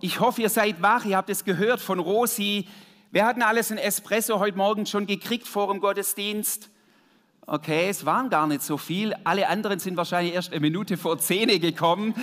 ich 0.00 0.20
hoffe, 0.20 0.42
ihr 0.42 0.48
seid 0.48 0.80
wach. 0.82 1.04
Ihr 1.04 1.16
habt 1.16 1.30
es 1.30 1.44
gehört 1.44 1.80
von 1.80 1.98
Rosi. 1.98 2.66
Wir 3.10 3.26
hatten 3.26 3.42
alles 3.42 3.70
ein 3.70 3.78
Espresso 3.78 4.38
heute 4.38 4.56
Morgen 4.56 4.86
schon 4.86 5.06
gekriegt 5.06 5.46
vor 5.46 5.68
dem 5.68 5.80
Gottesdienst. 5.80 6.70
Okay, 7.46 7.88
es 7.88 8.06
waren 8.06 8.30
gar 8.30 8.46
nicht 8.46 8.62
so 8.62 8.76
viel. 8.76 9.14
Alle 9.24 9.48
anderen 9.48 9.78
sind 9.78 9.96
wahrscheinlich 9.96 10.34
erst 10.34 10.52
eine 10.52 10.60
Minute 10.60 10.96
vor 10.96 11.18
zehn 11.18 11.60
gekommen 11.60 12.14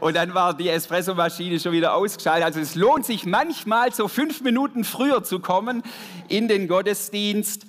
und 0.00 0.14
dann 0.14 0.34
war 0.34 0.54
die 0.54 0.68
Espressomaschine 0.68 1.58
schon 1.58 1.72
wieder 1.72 1.94
ausgeschaltet. 1.94 2.44
Also 2.44 2.60
es 2.60 2.74
lohnt 2.74 3.06
sich 3.06 3.24
manchmal 3.24 3.92
so 3.94 4.08
fünf 4.08 4.42
Minuten 4.42 4.84
früher 4.84 5.24
zu 5.24 5.38
kommen 5.40 5.82
in 6.28 6.48
den 6.48 6.68
Gottesdienst. 6.68 7.66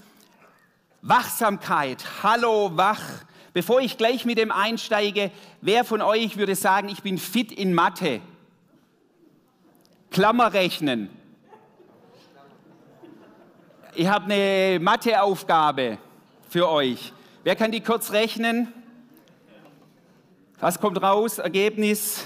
Wachsamkeit, 1.01 2.03
hallo 2.23 2.71
wach. 2.75 3.01
Bevor 3.53 3.79
ich 3.79 3.97
gleich 3.97 4.25
mit 4.25 4.37
dem 4.37 4.51
einsteige, 4.51 5.31
wer 5.61 5.85
von 5.85 6.01
euch 6.01 6.35
würde 6.35 6.55
sagen, 6.55 6.89
ich 6.89 7.01
bin 7.01 7.17
fit 7.17 7.53
in 7.53 7.73
Mathe? 7.73 8.19
Klammer 10.15 10.53
rechnen. 10.53 11.09
Ich 13.95 14.07
habe 14.07 14.33
eine 14.33 14.79
Matheaufgabe 14.79 15.97
für 16.47 16.69
euch. 16.69 17.11
Wer 17.43 17.57
kann 17.57 17.73
die 17.73 17.81
kurz 17.81 18.13
rechnen? 18.13 18.69
Was 20.61 20.79
kommt 20.79 21.01
raus? 21.01 21.39
Ergebnis? 21.39 22.25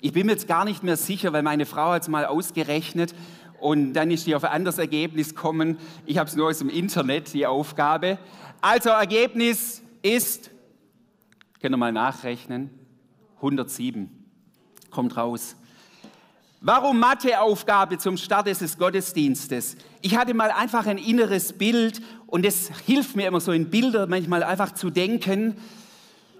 Ich 0.00 0.14
bin 0.14 0.24
mir 0.24 0.32
jetzt 0.32 0.48
gar 0.48 0.64
nicht 0.64 0.82
mehr 0.82 0.96
sicher, 0.96 1.34
weil 1.34 1.42
meine 1.42 1.66
Frau 1.66 1.90
hat 1.90 2.00
es 2.00 2.08
mal 2.08 2.24
ausgerechnet 2.24 3.14
und 3.60 3.92
dann 3.92 4.10
ist 4.10 4.24
sie 4.24 4.34
auf 4.34 4.44
ein 4.44 4.52
anderes 4.52 4.78
Ergebnis 4.78 5.34
gekommen. 5.34 5.76
Ich 6.06 6.16
habe 6.16 6.30
es 6.30 6.34
nur 6.34 6.48
aus 6.48 6.60
dem 6.60 6.70
Internet, 6.70 7.34
die 7.34 7.46
Aufgabe. 7.46 8.16
Also 8.62 8.88
Ergebnis 8.88 9.82
ist, 10.00 10.50
könnt 11.60 11.74
ihr 11.74 11.76
mal 11.76 11.92
nachrechnen, 11.92 12.70
107. 13.36 14.08
Kommt 14.90 15.14
raus. 15.18 15.57
Warum 16.60 16.98
Matheaufgabe 16.98 17.98
zum 17.98 18.16
Start 18.16 18.48
des 18.48 18.76
Gottesdienstes? 18.76 19.76
Ich 20.00 20.16
hatte 20.16 20.34
mal 20.34 20.50
einfach 20.50 20.86
ein 20.86 20.98
inneres 20.98 21.52
Bild 21.52 22.00
und 22.26 22.44
es 22.44 22.72
hilft 22.84 23.14
mir 23.14 23.28
immer 23.28 23.38
so 23.38 23.52
in 23.52 23.70
Bilder 23.70 24.08
manchmal 24.08 24.42
einfach 24.42 24.74
zu 24.74 24.90
denken. 24.90 25.56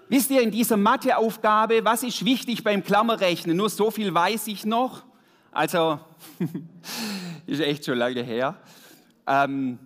Wisst 0.09 0.29
ihr, 0.31 0.41
in 0.41 0.51
dieser 0.51 0.75
Matheaufgabe, 0.75 1.85
was 1.85 2.03
ist 2.03 2.25
wichtig 2.25 2.65
beim 2.65 2.83
Klammerrechnen? 2.83 3.55
Nur 3.55 3.69
so 3.69 3.91
viel 3.91 4.13
weiß 4.13 4.47
ich 4.47 4.65
noch. 4.65 5.03
Also, 5.53 6.01
ist 7.47 7.61
echt 7.61 7.85
schon 7.85 7.97
lange 7.97 8.21
her. 8.21 8.55
Ähm, 9.25 9.79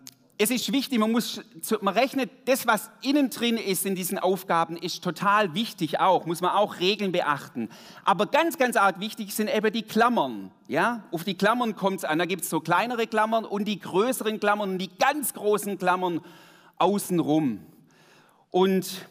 es 0.43 0.51
ist 0.51 0.73
wichtig, 0.73 0.99
man, 0.99 1.13
muss, 1.13 1.39
man 1.79 1.93
rechnet, 1.93 2.29
das, 2.45 2.67
was 2.67 2.91
innen 3.01 3.29
drin 3.29 3.55
ist 3.55 3.85
in 3.85 3.95
diesen 3.95 4.19
Aufgaben, 4.19 4.75
ist 4.75 5.01
total 5.01 5.53
wichtig 5.53 6.01
auch, 6.01 6.25
muss 6.25 6.41
man 6.41 6.51
auch 6.51 6.81
Regeln 6.81 7.13
beachten. 7.13 7.69
Aber 8.03 8.25
ganz, 8.25 8.57
ganz 8.57 8.75
arg 8.75 8.99
wichtig 8.99 9.33
sind 9.33 9.47
eben 9.47 9.71
die 9.71 9.83
Klammern. 9.83 10.51
Ja? 10.67 11.03
Auf 11.11 11.23
die 11.23 11.35
Klammern 11.35 11.77
kommt 11.77 11.99
es 11.99 12.03
an. 12.03 12.19
Da 12.19 12.25
gibt 12.25 12.43
es 12.43 12.49
so 12.49 12.59
kleinere 12.59 13.07
Klammern 13.07 13.45
und 13.45 13.65
die 13.65 13.79
größeren 13.79 14.41
Klammern 14.41 14.71
und 14.71 14.79
die 14.79 14.89
ganz 14.99 15.33
großen 15.33 15.77
Klammern 15.77 16.19
außenrum. 16.77 17.59
Und 18.51 19.07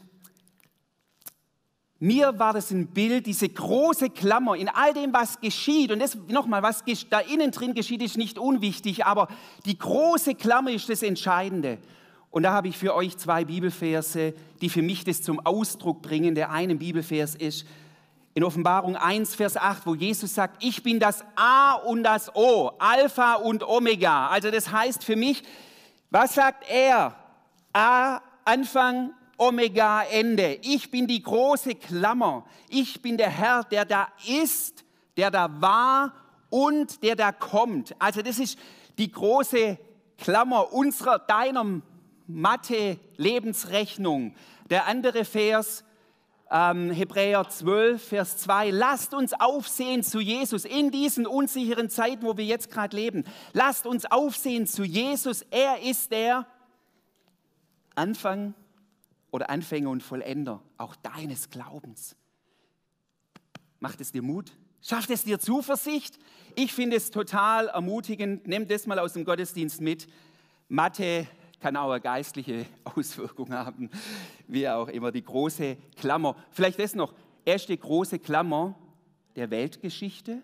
mir 2.03 2.37
war 2.37 2.53
das 2.53 2.73
ein 2.73 2.89
Bild, 2.89 3.27
diese 3.27 3.49
große 3.49 4.11
Klammer 4.11 4.57
in 4.57 4.69
all 4.69 4.93
dem, 4.93 5.13
was 5.13 5.41
geschieht. 5.41 5.93
Und 5.93 6.01
das 6.01 6.19
nochmal, 6.27 6.61
was 6.61 6.83
da 7.09 7.21
innen 7.21 7.53
drin 7.53 7.75
geschieht, 7.75 8.03
ist 8.03 8.17
nicht 8.17 8.39
unwichtig, 8.39 9.07
aber 9.07 9.29
die 9.67 9.79
große 9.79 10.35
Klammer 10.35 10.73
ist 10.73 10.89
das 10.89 11.05
Entscheidende. 11.05 11.79
Und 12.33 12.43
da 12.43 12.55
habe 12.55 12.67
ich 12.67 12.77
für 12.77 12.97
euch 12.97 13.17
zwei 13.19 13.45
Bibelverse, 13.45 14.35
die 14.61 14.69
für 14.69 14.83
mich 14.83 15.05
das 15.05 15.23
zum 15.23 15.39
Ausdruck 15.47 16.03
bringen. 16.03 16.35
Der 16.35 16.51
eine 16.51 16.75
Bibelvers 16.75 17.37
ist 17.37 17.67
in 18.35 18.43
Offenbarung 18.43 18.97
1, 18.97 19.37
Vers 19.37 19.57
8, 19.57 19.87
wo 19.87 19.95
Jesus 19.95 20.35
sagt, 20.35 20.65
ich 20.65 20.83
bin 20.83 20.99
das 20.99 21.25
A 21.37 21.75
und 21.75 22.03
das 22.03 22.35
O, 22.35 22.73
Alpha 22.81 23.35
und 23.35 23.63
Omega. 23.63 24.27
Also 24.27 24.51
das 24.51 24.73
heißt 24.73 25.05
für 25.05 25.15
mich, 25.15 25.45
was 26.11 26.35
sagt 26.35 26.65
er? 26.69 27.15
A, 27.73 28.19
Anfang, 28.45 29.13
Omega, 29.43 30.05
Ende. 30.05 30.61
Ich 30.63 30.89
bin 30.89 31.09
die 31.09 31.21
große 31.21 31.75
Klammer. 31.75 32.45
Ich 32.69 33.03
bin 33.03 33.17
der 33.17 33.31
Herr, 33.31 33.65
der 33.65 33.85
da 33.85 34.07
ist, 34.25 34.85
der 35.17 35.33
da 35.33 35.61
war 35.61 36.15
und 36.49 37.03
der 37.03 37.17
da 37.17 37.33
kommt. 37.33 37.93
Also 37.99 38.23
das 38.23 38.39
ist 38.39 38.57
die 38.99 39.11
große 39.11 39.79
Klammer 40.17 40.73
unserer, 40.73 41.19
deiner 41.19 41.83
Mathe-Lebensrechnung. 42.29 44.37
Der 44.71 44.87
andere 44.87 45.25
Vers, 45.25 45.83
ähm, 46.49 46.93
Hebräer 46.93 47.49
12, 47.49 48.01
Vers 48.01 48.37
2. 48.37 48.71
Lasst 48.71 49.13
uns 49.13 49.33
aufsehen 49.33 50.05
zu 50.05 50.21
Jesus 50.21 50.65
in 50.65 50.93
diesen 50.93 51.27
unsicheren 51.27 51.91
Zeiten, 51.91 52.23
wo 52.23 52.37
wir 52.37 52.45
jetzt 52.45 52.71
gerade 52.71 52.97
leben. 52.97 53.25
Lasst 53.55 53.87
uns 53.87 54.07
aufsehen 54.07 54.69
zu 54.69 54.85
Jesus. 54.85 55.43
Er 55.51 55.83
ist 55.83 56.13
der 56.13 56.47
Anfang 57.97 58.55
oder 59.33 59.51
Anfänger 59.51 59.91
und 59.91 60.03
Vollender 60.05 60.63
auch 60.77 60.95
deines 60.95 61.51
Glaubens. 61.51 62.15
Macht 63.81 64.01
es 64.01 64.13
dir 64.13 64.23
Mut? 64.23 64.53
Schafft 64.81 65.11
es 65.11 65.25
dir 65.25 65.41
Zuversicht? 65.41 66.19
Ich 66.55 66.73
finde 66.73 66.97
es 66.97 67.11
total 67.11 67.69
ermutigend. 67.69 68.47
Nimm 68.47 68.69
das 68.69 68.87
mal 68.87 69.01
aus 69.01 69.15
dem 69.15 69.25
Gottesdienst 69.25 69.81
mit. 69.81 70.07
Mathe 70.69 71.27
kann 71.61 71.77
auch 71.77 71.91
eine 71.91 72.01
geistliche 72.01 72.67
Auswirkung 72.85 73.53
haben, 73.53 73.91
wie 74.47 74.69
auch 74.69 74.89
immer. 74.89 75.11
Die 75.11 75.25
große 75.25 75.77
Klammer. 75.97 76.37
Vielleicht 76.51 76.79
das 76.79 76.95
noch. 76.95 77.15
Er 77.45 77.57
ist 77.57 77.69
die 77.69 77.79
große 77.79 78.19
Klammer 78.19 78.79
der 79.35 79.51
Weltgeschichte 79.51 80.43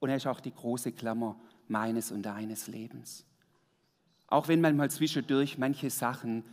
und 0.00 0.10
er 0.10 0.16
ist 0.16 0.26
auch 0.26 0.40
die 0.40 0.54
große 0.54 0.92
Klammer 0.92 1.40
meines 1.66 2.12
und 2.12 2.22
deines 2.22 2.66
Lebens. 2.66 3.24
Auch 4.26 4.48
wenn 4.48 4.60
manchmal 4.60 4.90
zwischendurch 4.90 5.56
manche 5.56 5.88
Sachen 5.88 6.44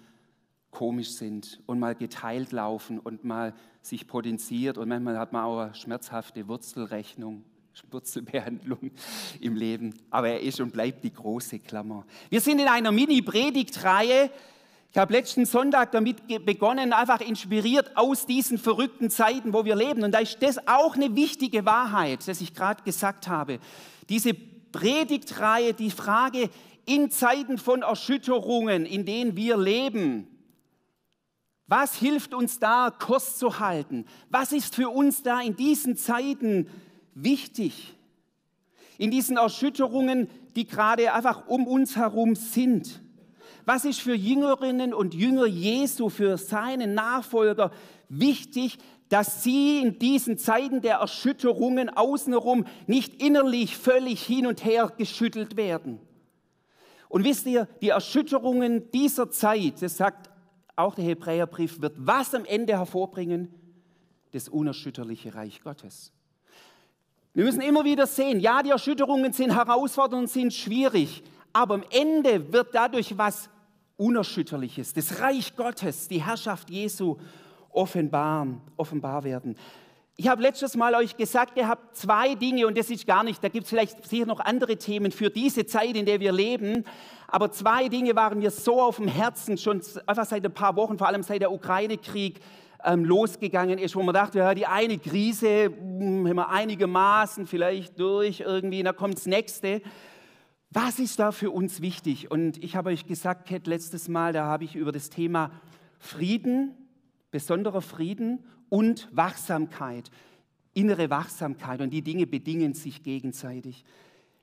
komisch 0.72 1.12
sind 1.12 1.60
und 1.66 1.80
mal 1.80 1.96
geteilt 1.96 2.52
laufen 2.52 3.00
und 3.00 3.24
mal 3.24 3.54
sich 3.82 4.08
potenziert 4.08 4.78
und 4.78 4.90
manchmal 4.90 5.18
hat 5.18 5.34
man 5.34 5.44
auch 5.44 5.60
eine 5.60 5.76
schmerzhafte 5.76 6.48
Wurzelrechnung, 6.48 7.44
Wurzelbehandlung 7.92 8.92
im 9.40 9.56
Leben. 9.56 9.96
Aber 10.10 10.30
er 10.30 10.42
ist 10.42 10.60
und 10.60 10.72
bleibt 10.72 11.04
die 11.04 11.14
große 11.14 11.60
Klammer. 11.60 12.06
Wir 12.30 12.42
sind 12.42 12.60
in 12.60 12.68
einer 12.68 12.92
Mini-Predigtreihe. 12.92 14.30
Ich 14.92 14.98
habe 14.98 15.14
letzten 15.14 15.46
Sonntag 15.46 15.92
damit 15.92 16.28
begonnen, 16.46 16.94
einfach 16.94 17.22
inspiriert 17.22 17.96
aus 17.96 18.26
diesen 18.26 18.58
verrückten 18.58 19.10
Zeiten, 19.12 19.54
wo 19.54 19.64
wir 19.64 19.76
leben. 19.76 20.04
Und 20.04 20.14
da 20.14 20.20
ist 20.20 20.42
das 20.42 20.68
auch 20.68 20.96
eine 20.96 21.16
wichtige 21.16 21.64
Wahrheit, 21.66 22.28
das 22.28 22.42
ich 22.42 22.56
gerade 22.56 22.84
gesagt 22.84 23.28
habe. 23.28 23.60
Diese 24.10 24.34
Predigtreihe, 24.34 25.74
die 25.74 25.92
Frage 25.92 26.50
in 26.86 27.12
Zeiten 27.12 27.60
von 27.60 27.84
Erschütterungen, 27.84 28.88
in 28.88 29.06
denen 29.06 29.38
wir 29.38 29.58
leben, 29.58 30.28
was 31.70 31.94
hilft 31.94 32.34
uns 32.34 32.58
da, 32.58 32.90
Kurs 32.90 33.38
zu 33.38 33.60
halten? 33.60 34.06
Was 34.32 34.52
ist 34.52 34.74
für 34.74 34.90
uns 34.90 35.22
da 35.22 35.40
in 35.40 35.56
diesen 35.56 35.96
Zeiten 35.96 36.68
wichtig? 37.14 37.94
In 38.98 39.12
diesen 39.12 39.38
Erschütterungen, 39.38 40.30
die 40.56 40.66
gerade 40.66 41.14
einfach 41.14 41.48
um 41.48 41.68
uns 41.68 41.96
herum 41.96 42.36
sind. 42.36 43.02
Was 43.66 43.86
ist 43.86 44.02
für 44.02 44.16
Jüngerinnen 44.16 44.96
und 44.96 45.14
Jünger 45.14 45.46
Jesu, 45.46 46.10
für 46.10 46.40
seine 46.40 46.88
Nachfolger 46.88 47.72
wichtig, 48.10 48.80
dass 49.10 49.44
sie 49.44 49.80
in 49.80 50.00
diesen 50.00 50.40
Zeiten 50.40 50.82
der 50.82 50.96
Erschütterungen 50.96 51.90
außenrum 51.90 52.66
nicht 52.88 53.22
innerlich 53.22 53.78
völlig 53.78 54.24
hin 54.24 54.48
und 54.48 54.66
her 54.66 54.92
geschüttelt 54.98 55.56
werden? 55.56 56.00
Und 57.10 57.26
wisst 57.26 57.46
ihr, 57.46 57.68
die 57.82 57.90
Erschütterungen 57.90 58.90
dieser 58.92 59.30
Zeit, 59.30 59.82
das 59.82 59.98
sagt 59.98 60.29
auch 60.80 60.96
der 60.96 61.06
Hebräerbrief 61.06 61.82
wird 61.82 61.96
was 61.98 62.34
am 62.34 62.46
Ende 62.46 62.78
hervorbringen? 62.78 63.54
Das 64.32 64.48
unerschütterliche 64.48 65.36
Reich 65.36 65.62
Gottes. 65.62 66.12
Wir 67.34 67.44
müssen 67.44 67.62
immer 67.62 67.84
wieder 67.84 68.08
sehen, 68.08 68.40
ja, 68.40 68.64
die 68.64 68.72
Erschütterungen 68.72 69.34
sind 69.34 69.54
herausfordernd 69.54 70.24
und 70.24 70.28
sind 70.30 70.54
schwierig, 70.54 71.24
aber 71.54 71.76
am 71.76 71.84
Ende 71.92 72.52
wird 72.52 72.74
dadurch 72.74 73.18
was 73.18 73.50
Unerschütterliches, 73.98 74.94
das 74.94 75.20
Reich 75.20 75.56
Gottes, 75.56 76.08
die 76.08 76.24
Herrschaft 76.24 76.70
Jesu 76.70 77.18
offenbar, 77.70 78.48
offenbar 78.78 79.24
werden. 79.24 79.58
Ich 80.20 80.28
habe 80.28 80.42
letztes 80.42 80.76
Mal 80.76 80.96
euch 80.96 81.16
gesagt, 81.16 81.56
ihr 81.56 81.70
habt 81.70 81.96
zwei 81.96 82.36
Dinge 82.36 82.68
und 82.68 82.78
das 82.78 82.90
ist 82.90 83.08
gar 83.08 83.24
nicht, 83.24 83.42
da 83.42 83.48
gibt 83.48 83.64
es 83.64 83.70
vielleicht 83.70 84.06
sicher 84.06 84.26
noch 84.26 84.42
andere 84.42 84.76
Themen 84.76 85.14
für 85.14 85.30
diese 85.30 85.66
Zeit, 85.66 85.96
in 85.96 86.06
der 86.06 86.20
wir 86.20 86.34
leben, 86.34 86.84
aber 87.30 87.54
zwei 87.54 87.88
Dinge 87.88 88.14
waren 88.18 88.40
mir 88.40 88.52
so 88.52 88.82
auf 88.82 88.98
dem 88.98 89.08
Herzen, 89.08 89.58
schon 89.58 89.82
einfach 90.06 90.26
seit 90.26 90.44
ein 90.44 90.54
paar 90.54 90.76
Wochen, 90.76 90.98
vor 90.98 91.08
allem 91.08 91.24
seit 91.24 91.40
der 91.40 91.54
Ukraine-Krieg 91.54 92.42
ähm, 92.84 93.06
losgegangen 93.06 93.80
ist, 93.80 93.96
wo 93.96 94.04
man 94.04 94.14
dachte, 94.14 94.40
ja, 94.40 94.54
die 94.54 94.66
eine 94.66 94.98
Krise 94.98 95.68
hm, 95.68 96.28
haben 96.28 96.36
wir 96.36 96.50
einigermaßen 96.50 97.48
vielleicht 97.48 97.98
durch 97.98 98.42
irgendwie, 98.42 98.84
da 98.84 98.92
kommt 98.92 99.16
das 99.16 99.26
nächste. 99.26 99.82
Was 100.70 101.00
ist 101.00 101.18
da 101.20 101.32
für 101.32 101.52
uns 101.52 101.82
wichtig? 101.82 102.30
Und 102.30 102.62
ich 102.62 102.76
habe 102.76 102.90
euch 102.90 103.08
gesagt, 103.08 103.48
Kat, 103.48 103.68
letztes 103.68 104.10
Mal, 104.10 104.34
da 104.34 104.44
habe 104.44 104.66
ich 104.66 104.76
über 104.76 104.92
das 104.92 105.10
Thema 105.10 105.50
Frieden, 105.98 106.76
besonderer 107.32 107.82
Frieden 107.82 108.44
und 108.70 109.08
Wachsamkeit. 109.12 110.10
innere 110.74 111.10
Wachsamkeit 111.10 111.82
und 111.82 111.90
die 111.90 112.04
Dinge 112.04 112.28
bedingen 112.28 112.74
sich 112.74 113.04
gegenseitig. 113.04 113.84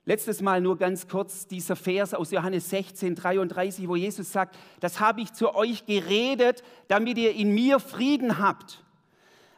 Letztes 0.05 0.41
Mal 0.41 0.61
nur 0.61 0.77
ganz 0.77 1.07
kurz 1.07 1.47
dieser 1.47 1.75
Vers 1.75 2.13
aus 2.13 2.31
Johannes 2.31 2.69
16, 2.69 3.15
33, 3.15 3.87
wo 3.87 3.95
Jesus 3.95 4.31
sagt, 4.31 4.57
das 4.79 4.99
habe 4.99 5.21
ich 5.21 5.33
zu 5.33 5.55
euch 5.55 5.85
geredet, 5.85 6.63
damit 6.87 7.17
ihr 7.17 7.33
in 7.33 7.53
mir 7.53 7.79
Frieden 7.79 8.37
habt. 8.39 8.83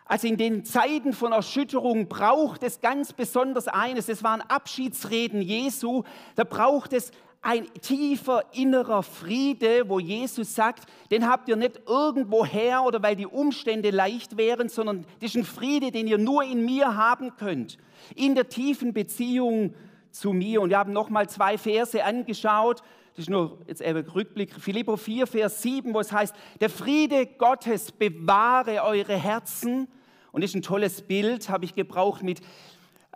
Also 0.06 0.28
in 0.28 0.38
den 0.38 0.66
Zeiten 0.66 1.14
von 1.14 1.34
Erschütterung 1.34 2.08
braucht 2.08 2.64
es 2.64 2.82
ganz 2.82 3.14
besonders 3.14 3.68
eines, 3.68 4.08
das 4.08 4.24
waren 4.24 4.42
Abschiedsreden 4.42 5.44
Jesu, 5.44 6.02
da 6.36 6.46
braucht 6.46 6.94
es 6.94 7.12
ein 7.42 7.68
tiefer 7.82 8.44
innerer 8.54 9.02
Friede, 9.02 9.88
wo 9.88 10.00
Jesus 10.00 10.56
sagt, 10.56 10.84
den 11.10 11.28
habt 11.28 11.48
ihr 11.48 11.56
nicht 11.56 11.82
irgendwoher 11.88 12.84
oder 12.84 13.02
weil 13.02 13.16
die 13.16 13.28
Umstände 13.28 13.92
leicht 13.92 14.38
wären, 14.38 14.68
sondern 14.68 15.06
das 15.22 15.32
ist 15.32 15.38
ein 15.38 15.46
Friede, 15.46 15.92
den 15.92 16.08
ihr 16.08 16.18
nur 16.18 16.44
in 16.44 16.66
mir 16.66 16.96
haben 16.98 17.36
könnt, 17.38 17.78
in 18.16 18.36
der 18.36 18.50
tiefen 18.50 18.94
Beziehung 18.94 19.74
zu 20.12 20.34
mir. 20.34 20.62
Und 20.62 20.70
wir 20.70 20.78
haben 20.78 20.92
nochmal 20.92 21.30
zwei 21.30 21.58
Verse 21.58 22.04
angeschaut, 22.04 22.82
das 23.16 23.26
ist 23.26 23.30
nur 23.30 23.58
jetzt 23.68 23.82
eben 23.82 24.08
Rückblick, 24.08 24.54
Philippo 24.54 24.96
4, 24.96 25.28
Vers 25.28 25.62
7, 25.62 25.94
wo 25.94 26.00
es 26.00 26.12
heißt, 26.12 26.34
der 26.62 26.70
Friede 26.70 27.26
Gottes 27.26 27.92
bewahre 27.92 28.84
eure 28.84 29.16
Herzen. 29.16 29.88
Und 30.32 30.42
das 30.42 30.52
ist 30.52 30.56
ein 30.56 30.62
tolles 30.62 31.02
Bild, 31.02 31.50
habe 31.50 31.66
ich 31.66 31.76
gebraucht 31.76 32.24
mit 32.24 32.40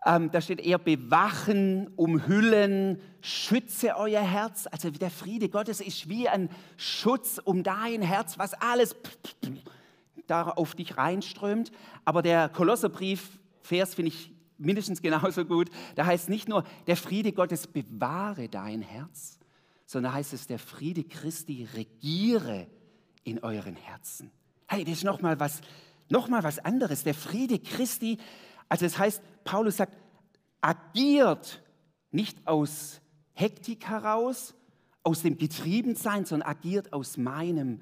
ähm, 0.06 0.32
da 0.32 0.42
steht 0.42 0.60
eher 0.60 0.78
bewachen, 0.78 1.88
umhüllen, 1.96 3.00
schütze 3.22 3.96
euer 3.96 4.22
Herz. 4.22 4.68
Also 4.68 4.90
der 4.90 5.10
Friede 5.10 5.50
Gottes 5.50 5.80
ist 5.80 6.10
wie 6.10 6.28
ein 6.28 6.50
Schutz 6.78 7.40
um 7.44 7.64
dein 7.64 8.02
Herz, 8.02 8.38
was 8.38 8.54
alles 8.54 8.96
da 10.28 10.44
auf 10.44 10.76
dich 10.76 10.98
reinströmt. 10.98 11.72
Aber 12.06 12.22
der 12.22 12.50
Kolosserbrief, 12.50 13.40
Vers 13.62 13.96
finde 13.96 14.10
ich 14.10 14.32
mindestens 14.58 15.02
genauso 15.02 15.46
gut. 15.46 15.70
Da 15.96 16.06
heißt 16.06 16.30
nicht 16.30 16.50
nur, 16.50 16.64
der 16.88 16.98
Friede 16.98 17.32
Gottes 17.32 17.68
bewahre 17.68 18.50
dein 18.50 18.82
Herz, 18.82 19.40
sondern 19.86 20.14
heißt 20.14 20.34
es, 20.34 20.48
der 20.48 20.60
Friede 20.60 21.04
Christi 21.04 21.68
regiere 21.74 22.68
in 23.24 23.40
euren 23.40 23.76
Herzen. 23.76 24.32
Hey, 24.68 24.84
das 24.84 24.96
ist 24.96 25.04
nochmal 25.04 25.40
was, 25.40 25.62
noch 26.10 26.30
was 26.30 26.60
anderes. 26.60 27.04
Der 27.04 27.14
Friede 27.14 27.60
Christi 27.60 28.18
also 28.74 28.86
das 28.88 28.98
heißt, 28.98 29.22
Paulus 29.44 29.78
sagt, 29.78 29.96
agiert 30.60 31.62
nicht 32.10 32.48
aus 32.48 33.02
Hektik 33.34 33.86
heraus, 33.86 34.56
aus 35.04 35.22
dem 35.22 35.38
Getriebensein, 35.38 36.26
sondern 36.26 36.50
agiert 36.50 36.92
aus 36.92 37.18
meinem 37.18 37.82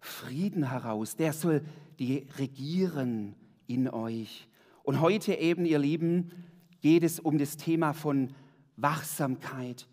Frieden 0.00 0.68
heraus. 0.68 1.14
Der 1.14 1.32
soll 1.32 1.62
die 2.00 2.26
regieren 2.38 3.36
in 3.68 3.88
euch. 3.88 4.48
Und 4.82 5.00
heute 5.00 5.34
eben, 5.34 5.64
ihr 5.64 5.78
Lieben, 5.78 6.32
geht 6.80 7.04
es 7.04 7.20
um 7.20 7.38
das 7.38 7.56
Thema 7.56 7.92
von 7.92 8.34
Wachsamkeit. 8.76 9.86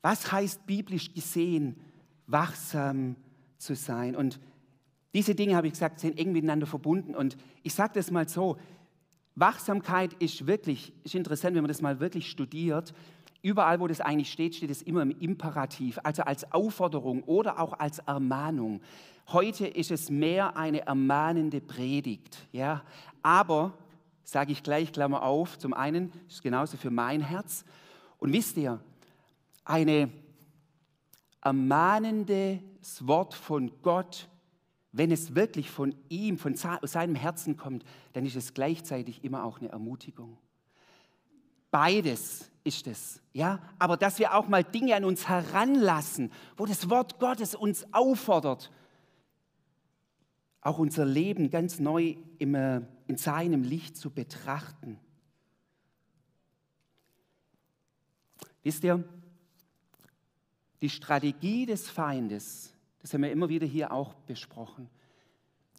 Was 0.00 0.32
heißt 0.32 0.66
biblisch 0.66 1.14
gesehen, 1.14 1.76
wachsam 2.26 3.14
zu 3.56 3.76
sein? 3.76 4.16
Und 4.16 4.40
diese 5.14 5.36
Dinge, 5.36 5.54
habe 5.54 5.68
ich 5.68 5.74
gesagt, 5.74 6.00
sind 6.00 6.18
eng 6.18 6.32
miteinander 6.32 6.66
verbunden. 6.66 7.14
Und 7.14 7.36
ich 7.62 7.72
sage 7.72 7.92
das 7.94 8.10
mal 8.10 8.28
so, 8.28 8.56
Wachsamkeit 9.34 10.12
ist 10.14 10.46
wirklich, 10.46 10.92
ist 11.04 11.14
interessant, 11.14 11.54
wenn 11.54 11.62
man 11.62 11.68
das 11.68 11.82
mal 11.82 12.00
wirklich 12.00 12.30
studiert. 12.30 12.92
Überall, 13.42 13.80
wo 13.80 13.88
das 13.88 14.00
eigentlich 14.00 14.30
steht, 14.30 14.54
steht 14.54 14.70
es 14.70 14.82
immer 14.82 15.02
im 15.02 15.10
Imperativ, 15.10 15.98
also 16.04 16.22
als 16.22 16.52
Aufforderung 16.52 17.24
oder 17.24 17.58
auch 17.58 17.72
als 17.72 17.98
Ermahnung. 18.00 18.80
Heute 19.28 19.66
ist 19.66 19.90
es 19.90 20.10
mehr 20.10 20.56
eine 20.56 20.86
ermahnende 20.86 21.60
Predigt, 21.60 22.46
ja. 22.52 22.82
Aber 23.22 23.72
sage 24.24 24.52
ich 24.52 24.62
gleich, 24.62 24.92
Klammer 24.92 25.22
auf, 25.22 25.58
zum 25.58 25.74
einen 25.74 26.12
ist 26.28 26.36
es 26.36 26.42
genauso 26.42 26.76
für 26.76 26.90
mein 26.90 27.20
Herz. 27.20 27.64
Und 28.18 28.32
wisst 28.32 28.56
ihr, 28.56 28.80
eine 29.64 30.10
ermahnendes 31.40 32.60
Wort 33.06 33.34
von 33.34 33.72
Gott 33.82 34.28
wenn 34.92 35.10
es 35.10 35.34
wirklich 35.34 35.70
von 35.70 35.94
ihm, 36.08 36.36
von 36.36 36.54
seinem 36.54 37.14
Herzen 37.14 37.56
kommt, 37.56 37.84
dann 38.12 38.26
ist 38.26 38.36
es 38.36 38.52
gleichzeitig 38.54 39.24
immer 39.24 39.44
auch 39.44 39.58
eine 39.58 39.70
Ermutigung. 39.70 40.36
Beides 41.70 42.50
ist 42.62 42.86
es, 42.86 43.22
ja. 43.32 43.60
Aber 43.78 43.96
dass 43.96 44.18
wir 44.18 44.34
auch 44.34 44.48
mal 44.48 44.62
Dinge 44.62 44.94
an 44.94 45.04
uns 45.04 45.28
heranlassen, 45.28 46.30
wo 46.58 46.66
das 46.66 46.90
Wort 46.90 47.18
Gottes 47.18 47.54
uns 47.54 47.86
auffordert, 47.92 48.70
auch 50.60 50.78
unser 50.78 51.06
Leben 51.06 51.48
ganz 51.48 51.80
neu 51.80 52.16
in 52.38 53.16
seinem 53.16 53.62
Licht 53.64 53.96
zu 53.96 54.10
betrachten. 54.10 54.98
Wisst 58.62 58.84
ihr, 58.84 59.02
die 60.82 60.90
Strategie 60.90 61.64
des 61.64 61.88
Feindes 61.88 62.74
das 63.02 63.12
haben 63.12 63.22
wir 63.22 63.32
immer 63.32 63.48
wieder 63.48 63.66
hier 63.66 63.92
auch 63.92 64.14
besprochen, 64.26 64.88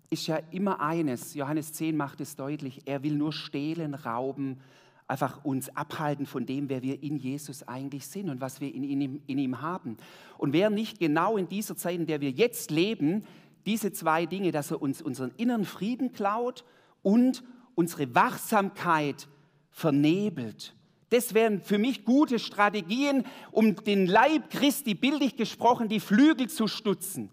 ist 0.09 0.27
ja 0.27 0.37
immer 0.51 0.79
eines, 0.79 1.33
Johannes 1.33 1.73
10 1.73 1.97
macht 1.97 2.21
es 2.21 2.35
deutlich, 2.35 2.81
er 2.85 3.01
will 3.01 3.15
nur 3.15 3.33
stehlen, 3.33 3.95
rauben, 3.95 4.59
einfach 5.07 5.43
uns 5.43 5.75
abhalten 5.75 6.25
von 6.25 6.45
dem, 6.45 6.69
wer 6.69 6.81
wir 6.81 7.01
in 7.01 7.17
Jesus 7.17 7.67
eigentlich 7.67 8.07
sind 8.07 8.29
und 8.29 8.39
was 8.39 8.61
wir 8.61 8.73
in, 8.73 8.83
in, 8.83 9.21
in 9.25 9.37
ihm 9.37 9.61
haben. 9.61 9.97
Und 10.37 10.53
wer 10.53 10.69
nicht 10.69 10.99
genau 10.99 11.37
in 11.37 11.49
dieser 11.49 11.75
Zeit, 11.75 11.95
in 11.95 12.05
der 12.05 12.21
wir 12.21 12.31
jetzt 12.31 12.71
leben, 12.71 13.25
diese 13.65 13.91
zwei 13.91 14.25
Dinge, 14.25 14.51
dass 14.51 14.71
er 14.71 14.81
uns 14.81 15.01
unseren 15.01 15.31
inneren 15.37 15.65
Frieden 15.65 16.13
klaut 16.13 16.63
und 17.01 17.43
unsere 17.75 18.13
Wachsamkeit 18.13 19.27
vernebelt 19.71 20.75
das 21.13 21.33
wären 21.33 21.61
für 21.61 21.77
mich 21.77 22.05
gute 22.05 22.39
Strategien, 22.39 23.25
um 23.51 23.75
den 23.75 24.07
Leib 24.07 24.49
Christi, 24.49 24.95
bildlich 24.95 25.35
gesprochen, 25.35 25.87
die 25.87 25.99
Flügel 25.99 26.49
zu 26.49 26.67
stutzen. 26.67 27.29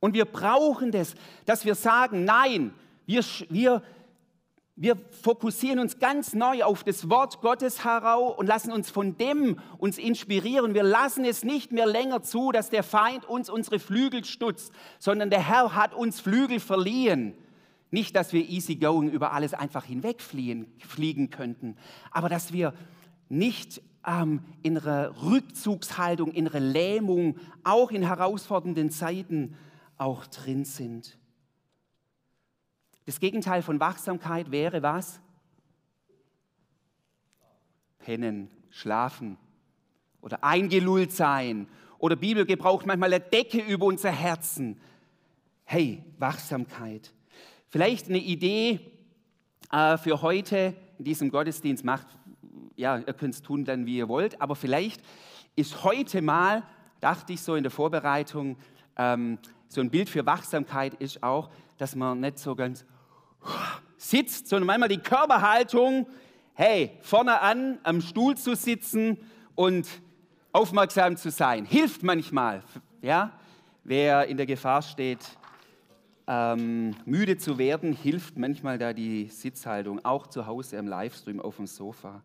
Und 0.00 0.14
wir 0.14 0.24
brauchen 0.24 0.90
das, 0.90 1.14
dass 1.44 1.64
wir 1.64 1.74
sagen, 1.74 2.24
nein, 2.24 2.74
wir, 3.06 3.22
wir, 3.50 3.82
wir 4.74 4.96
fokussieren 5.22 5.78
uns 5.78 5.98
ganz 5.98 6.34
neu 6.34 6.64
auf 6.64 6.82
das 6.82 7.08
Wort 7.10 7.40
Gottes 7.40 7.84
heraus 7.84 8.34
und 8.36 8.46
lassen 8.46 8.72
uns 8.72 8.90
von 8.90 9.16
dem 9.16 9.60
uns 9.78 9.98
inspirieren. 9.98 10.74
Wir 10.74 10.82
lassen 10.82 11.24
es 11.24 11.44
nicht 11.44 11.70
mehr 11.70 11.86
länger 11.86 12.22
zu, 12.22 12.50
dass 12.50 12.70
der 12.70 12.82
Feind 12.82 13.26
uns 13.26 13.50
unsere 13.50 13.78
Flügel 13.78 14.24
stutzt, 14.24 14.72
sondern 14.98 15.30
der 15.30 15.46
Herr 15.46 15.74
hat 15.74 15.94
uns 15.94 16.18
Flügel 16.18 16.58
verliehen. 16.58 17.34
Nicht, 17.92 18.16
dass 18.16 18.32
wir 18.32 18.48
easygoing 18.48 19.10
über 19.10 19.32
alles 19.32 19.52
einfach 19.52 19.84
hinwegfliegen 19.84 20.66
fliegen 20.78 21.28
könnten, 21.28 21.76
aber 22.10 22.30
dass 22.30 22.52
wir 22.52 22.72
nicht 23.32 23.80
ähm, 24.06 24.44
innere 24.62 25.14
Rückzugshaltung, 25.22 26.32
innere 26.32 26.58
Lähmung, 26.58 27.36
auch 27.64 27.90
in 27.90 28.02
herausfordernden 28.02 28.90
Zeiten 28.90 29.56
auch 29.96 30.26
drin 30.26 30.64
sind. 30.64 31.18
Das 33.06 33.20
Gegenteil 33.20 33.62
von 33.62 33.80
Wachsamkeit 33.80 34.50
wäre 34.50 34.82
was? 34.82 35.20
Pennen, 37.98 38.50
schlafen 38.70 39.38
oder 40.20 40.44
eingelullt 40.44 41.12
sein. 41.12 41.68
Oder 41.98 42.16
Bibel 42.16 42.44
gebraucht 42.44 42.84
manchmal 42.84 43.14
eine 43.14 43.24
Decke 43.24 43.60
über 43.60 43.86
unser 43.86 44.10
Herzen. 44.10 44.78
Hey, 45.64 46.04
Wachsamkeit. 46.18 47.12
Vielleicht 47.70 48.08
eine 48.08 48.18
Idee 48.18 48.80
äh, 49.70 49.96
für 49.96 50.20
heute 50.20 50.74
in 50.98 51.04
diesem 51.04 51.30
Gottesdienst 51.30 51.84
macht 51.84 52.06
ja, 52.76 52.98
ihr 52.98 53.12
könnt 53.12 53.34
es 53.34 53.42
tun 53.42 53.64
dann, 53.64 53.86
wie 53.86 53.96
ihr 53.96 54.08
wollt, 54.08 54.40
aber 54.40 54.54
vielleicht 54.54 55.02
ist 55.56 55.84
heute 55.84 56.22
mal, 56.22 56.62
dachte 57.00 57.32
ich 57.32 57.42
so 57.42 57.54
in 57.54 57.62
der 57.62 57.70
Vorbereitung, 57.70 58.56
ähm, 58.96 59.38
so 59.68 59.80
ein 59.80 59.90
Bild 59.90 60.08
für 60.08 60.26
Wachsamkeit 60.26 60.94
ist 60.94 61.22
auch, 61.22 61.50
dass 61.78 61.96
man 61.96 62.20
nicht 62.20 62.38
so 62.38 62.54
ganz 62.54 62.84
sitzt, 63.96 64.48
sondern 64.48 64.66
manchmal 64.66 64.88
die 64.88 64.98
Körperhaltung, 64.98 66.06
hey, 66.54 66.98
vorne 67.00 67.40
an 67.40 67.78
am 67.82 68.00
Stuhl 68.00 68.36
zu 68.36 68.54
sitzen 68.54 69.18
und 69.54 69.88
aufmerksam 70.52 71.16
zu 71.16 71.30
sein, 71.30 71.64
hilft 71.64 72.02
manchmal, 72.02 72.62
ja. 73.00 73.32
Wer 73.84 74.28
in 74.28 74.36
der 74.36 74.46
Gefahr 74.46 74.80
steht, 74.80 75.36
ähm, 76.28 76.94
müde 77.04 77.36
zu 77.36 77.58
werden, 77.58 77.92
hilft 77.92 78.38
manchmal 78.38 78.78
da 78.78 78.92
die 78.92 79.26
Sitzhaltung, 79.26 80.04
auch 80.04 80.28
zu 80.28 80.46
Hause 80.46 80.76
im 80.76 80.86
Livestream 80.86 81.40
auf 81.40 81.56
dem 81.56 81.66
Sofa. 81.66 82.22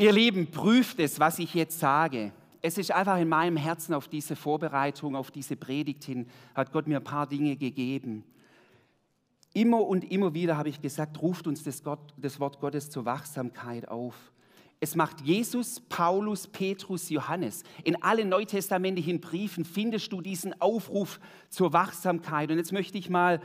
Ihr 0.00 0.12
Lieben, 0.12 0.46
prüft 0.48 1.00
es, 1.00 1.18
was 1.18 1.40
ich 1.40 1.54
jetzt 1.54 1.80
sage. 1.80 2.32
Es 2.62 2.78
ist 2.78 2.92
einfach 2.92 3.18
in 3.18 3.28
meinem 3.28 3.56
Herzen 3.56 3.94
auf 3.94 4.06
diese 4.06 4.36
Vorbereitung, 4.36 5.16
auf 5.16 5.32
diese 5.32 5.56
Predigt 5.56 6.04
hin, 6.04 6.28
hat 6.54 6.70
Gott 6.70 6.86
mir 6.86 6.98
ein 6.98 7.04
paar 7.04 7.26
Dinge 7.26 7.56
gegeben. 7.56 8.22
Immer 9.54 9.80
und 9.80 10.08
immer 10.08 10.34
wieder 10.34 10.56
habe 10.56 10.68
ich 10.68 10.80
gesagt, 10.80 11.20
ruft 11.20 11.48
uns 11.48 11.64
das, 11.64 11.82
Gott, 11.82 12.14
das 12.16 12.38
Wort 12.38 12.60
Gottes 12.60 12.90
zur 12.90 13.06
Wachsamkeit 13.06 13.88
auf. 13.88 14.14
Es 14.78 14.94
macht 14.94 15.20
Jesus, 15.22 15.80
Paulus, 15.80 16.46
Petrus, 16.46 17.10
Johannes. 17.10 17.64
In 17.82 18.00
allen 18.00 18.28
neutestamentlichen 18.28 19.20
Briefen 19.20 19.64
findest 19.64 20.12
du 20.12 20.20
diesen 20.20 20.60
Aufruf 20.60 21.18
zur 21.48 21.72
Wachsamkeit. 21.72 22.52
Und 22.52 22.58
jetzt 22.58 22.72
möchte 22.72 22.98
ich 22.98 23.10
mal 23.10 23.40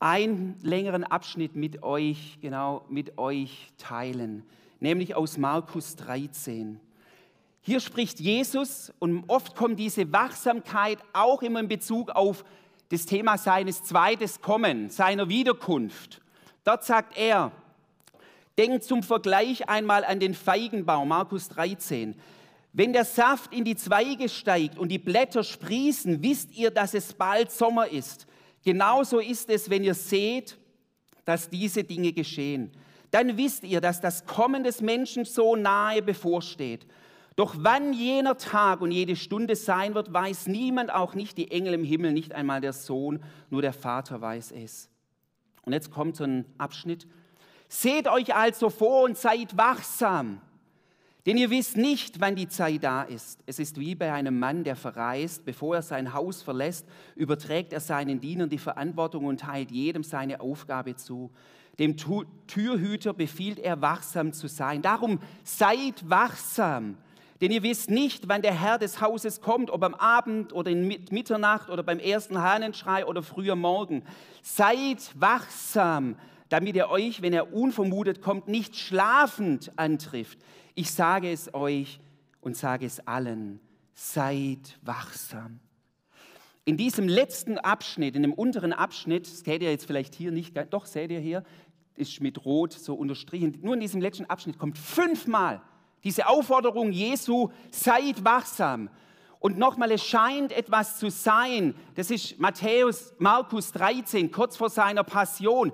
einen 0.00 0.56
längeren 0.62 1.04
Abschnitt 1.04 1.54
mit 1.54 1.84
euch, 1.84 2.38
genau, 2.40 2.84
mit 2.88 3.16
euch 3.16 3.72
teilen, 3.78 4.42
nämlich 4.86 5.16
aus 5.16 5.36
Markus 5.36 5.96
13. 5.96 6.78
Hier 7.60 7.80
spricht 7.80 8.20
Jesus 8.20 8.92
und 9.00 9.24
oft 9.26 9.56
kommt 9.56 9.80
diese 9.80 10.12
Wachsamkeit 10.12 10.98
auch 11.12 11.42
immer 11.42 11.58
in 11.58 11.66
Bezug 11.66 12.10
auf 12.10 12.44
das 12.90 13.04
Thema 13.04 13.36
seines 13.36 13.82
zweites 13.82 14.40
Kommen, 14.40 14.88
seiner 14.88 15.28
Wiederkunft. 15.28 16.20
Dort 16.62 16.84
sagt 16.84 17.18
er, 17.18 17.50
denkt 18.56 18.84
zum 18.84 19.02
Vergleich 19.02 19.68
einmal 19.68 20.04
an 20.04 20.20
den 20.20 20.34
Feigenbaum, 20.34 21.08
Markus 21.08 21.48
13. 21.48 22.14
Wenn 22.72 22.92
der 22.92 23.04
Saft 23.04 23.52
in 23.52 23.64
die 23.64 23.74
Zweige 23.74 24.28
steigt 24.28 24.78
und 24.78 24.90
die 24.90 25.00
Blätter 25.00 25.42
sprießen, 25.42 26.22
wisst 26.22 26.56
ihr, 26.56 26.70
dass 26.70 26.94
es 26.94 27.12
bald 27.12 27.50
Sommer 27.50 27.88
ist. 27.88 28.28
Genauso 28.62 29.18
ist 29.18 29.50
es, 29.50 29.68
wenn 29.68 29.82
ihr 29.82 29.94
seht, 29.94 30.56
dass 31.24 31.50
diese 31.50 31.82
Dinge 31.82 32.12
geschehen. 32.12 32.70
Dann 33.10 33.36
wisst 33.36 33.64
ihr, 33.64 33.80
dass 33.80 34.00
das 34.00 34.26
Kommen 34.26 34.64
des 34.64 34.80
Menschen 34.80 35.24
so 35.24 35.56
nahe 35.56 36.02
bevorsteht. 36.02 36.86
Doch 37.36 37.54
wann 37.58 37.92
jener 37.92 38.38
Tag 38.38 38.80
und 38.80 38.90
jede 38.90 39.14
Stunde 39.14 39.56
sein 39.56 39.94
wird, 39.94 40.12
weiß 40.12 40.46
niemand, 40.46 40.92
auch 40.92 41.14
nicht 41.14 41.36
die 41.36 41.50
Engel 41.50 41.74
im 41.74 41.84
Himmel, 41.84 42.12
nicht 42.12 42.32
einmal 42.32 42.62
der 42.62 42.72
Sohn, 42.72 43.22
nur 43.50 43.60
der 43.60 43.74
Vater 43.74 44.20
weiß 44.22 44.52
es. 44.52 44.88
Und 45.62 45.74
jetzt 45.74 45.90
kommt 45.90 46.16
so 46.16 46.24
ein 46.24 46.46
Abschnitt. 46.56 47.06
Seht 47.68 48.08
euch 48.08 48.34
also 48.34 48.70
vor 48.70 49.04
und 49.04 49.18
seid 49.18 49.56
wachsam. 49.56 50.40
Denn 51.26 51.36
ihr 51.36 51.50
wisst 51.50 51.76
nicht, 51.76 52.20
wann 52.20 52.36
die 52.36 52.48
Zeit 52.48 52.84
da 52.84 53.02
ist. 53.02 53.42
Es 53.46 53.58
ist 53.58 53.80
wie 53.80 53.96
bei 53.96 54.12
einem 54.12 54.38
Mann, 54.38 54.62
der 54.62 54.76
verreist. 54.76 55.44
Bevor 55.44 55.74
er 55.74 55.82
sein 55.82 56.14
Haus 56.14 56.40
verlässt, 56.40 56.86
überträgt 57.16 57.72
er 57.72 57.80
seinen 57.80 58.20
Dienern 58.20 58.48
die 58.48 58.58
Verantwortung 58.58 59.24
und 59.24 59.40
teilt 59.40 59.72
jedem 59.72 60.04
seine 60.04 60.40
Aufgabe 60.40 60.94
zu. 60.94 61.32
Dem 61.78 61.96
Türhüter 61.96 63.12
befiehlt 63.12 63.58
er, 63.58 63.82
wachsam 63.82 64.32
zu 64.32 64.48
sein. 64.48 64.80
Darum 64.82 65.20
seid 65.44 66.08
wachsam. 66.08 66.96
Denn 67.40 67.50
ihr 67.50 67.62
wisst 67.62 67.90
nicht, 67.90 68.28
wann 68.28 68.40
der 68.40 68.54
Herr 68.54 68.78
des 68.78 69.00
Hauses 69.02 69.42
kommt, 69.42 69.70
ob 69.70 69.82
am 69.84 69.94
Abend 69.94 70.54
oder 70.54 70.70
in 70.70 70.88
Mitternacht 70.88 71.68
oder 71.68 71.82
beim 71.82 71.98
ersten 71.98 72.40
Hahnenschrei 72.40 73.04
oder 73.04 73.22
früher 73.22 73.56
Morgen. 73.56 74.04
Seid 74.42 75.10
wachsam, 75.14 76.16
damit 76.48 76.76
er 76.76 76.90
euch, 76.90 77.20
wenn 77.20 77.34
er 77.34 77.52
unvermutet 77.52 78.22
kommt, 78.22 78.48
nicht 78.48 78.76
schlafend 78.76 79.70
antrifft. 79.76 80.38
Ich 80.74 80.92
sage 80.92 81.30
es 81.30 81.52
euch 81.52 82.00
und 82.40 82.56
sage 82.56 82.86
es 82.86 83.06
allen, 83.06 83.60
seid 83.92 84.78
wachsam. 84.80 85.60
In 86.64 86.76
diesem 86.76 87.06
letzten 87.06 87.58
Abschnitt, 87.58 88.16
in 88.16 88.22
dem 88.22 88.32
unteren 88.32 88.72
Abschnitt, 88.72 89.26
seht 89.26 89.62
ihr 89.62 89.70
jetzt 89.70 89.86
vielleicht 89.86 90.14
hier 90.14 90.32
nicht, 90.32 90.56
doch 90.70 90.86
seht 90.86 91.12
ihr 91.12 91.20
hier, 91.20 91.44
ist 91.96 92.20
mit 92.20 92.44
Rot 92.44 92.72
so 92.72 92.94
unterstrichen. 92.94 93.58
Nur 93.62 93.74
in 93.74 93.80
diesem 93.80 94.00
letzten 94.00 94.26
Abschnitt 94.26 94.58
kommt 94.58 94.78
fünfmal 94.78 95.60
diese 96.04 96.28
Aufforderung 96.28 96.92
Jesu, 96.92 97.50
seid 97.72 98.24
wachsam. 98.24 98.90
Und 99.40 99.58
nochmal, 99.58 99.90
es 99.90 100.04
scheint 100.04 100.52
etwas 100.52 100.98
zu 100.98 101.10
sein, 101.10 101.74
das 101.94 102.10
ist 102.10 102.38
Matthäus, 102.38 103.12
Markus 103.18 103.72
13, 103.72 104.30
kurz 104.30 104.56
vor 104.56 104.70
seiner 104.70 105.04
Passion, 105.04 105.72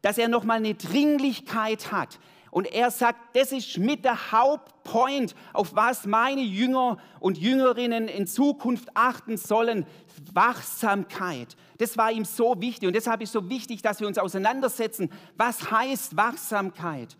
dass 0.00 0.18
er 0.18 0.28
nochmal 0.28 0.58
eine 0.58 0.74
Dringlichkeit 0.74 1.92
hat, 1.92 2.18
und 2.54 2.72
er 2.72 2.92
sagt, 2.92 3.34
das 3.34 3.50
ist 3.50 3.78
mit 3.78 4.04
der 4.04 4.30
Hauptpoint, 4.30 5.34
auf 5.52 5.74
was 5.74 6.06
meine 6.06 6.40
Jünger 6.40 6.98
und 7.18 7.36
Jüngerinnen 7.36 8.06
in 8.06 8.28
Zukunft 8.28 8.90
achten 8.94 9.36
sollen. 9.36 9.84
Wachsamkeit. 10.32 11.56
Das 11.78 11.96
war 11.96 12.12
ihm 12.12 12.24
so 12.24 12.60
wichtig. 12.60 12.86
Und 12.86 12.94
deshalb 12.94 13.22
ist 13.22 13.32
so 13.32 13.50
wichtig, 13.50 13.82
dass 13.82 13.98
wir 13.98 14.06
uns 14.06 14.18
auseinandersetzen. 14.18 15.10
Was 15.36 15.68
heißt 15.68 16.16
Wachsamkeit? 16.16 17.16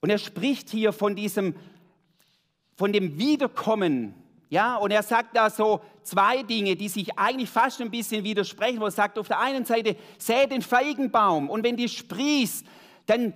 Und 0.00 0.10
er 0.10 0.18
spricht 0.18 0.68
hier 0.68 0.92
von 0.92 1.16
diesem, 1.16 1.54
von 2.76 2.92
dem 2.92 3.16
Wiederkommen 3.16 4.12
ja, 4.48 4.76
und 4.76 4.92
er 4.92 5.02
sagt 5.02 5.36
da 5.36 5.50
so 5.50 5.80
zwei 6.02 6.42
Dinge, 6.42 6.76
die 6.76 6.88
sich 6.88 7.18
eigentlich 7.18 7.50
fast 7.50 7.80
ein 7.80 7.90
bisschen 7.90 8.22
widersprechen, 8.22 8.80
wo 8.80 8.84
er 8.84 8.92
sagt, 8.92 9.18
auf 9.18 9.26
der 9.26 9.40
einen 9.40 9.64
Seite, 9.64 9.96
säe 10.18 10.46
den 10.46 10.62
Feigenbaum 10.62 11.50
und 11.50 11.64
wenn 11.64 11.76
die 11.76 11.88
sprießt, 11.88 12.64
dann, 13.06 13.34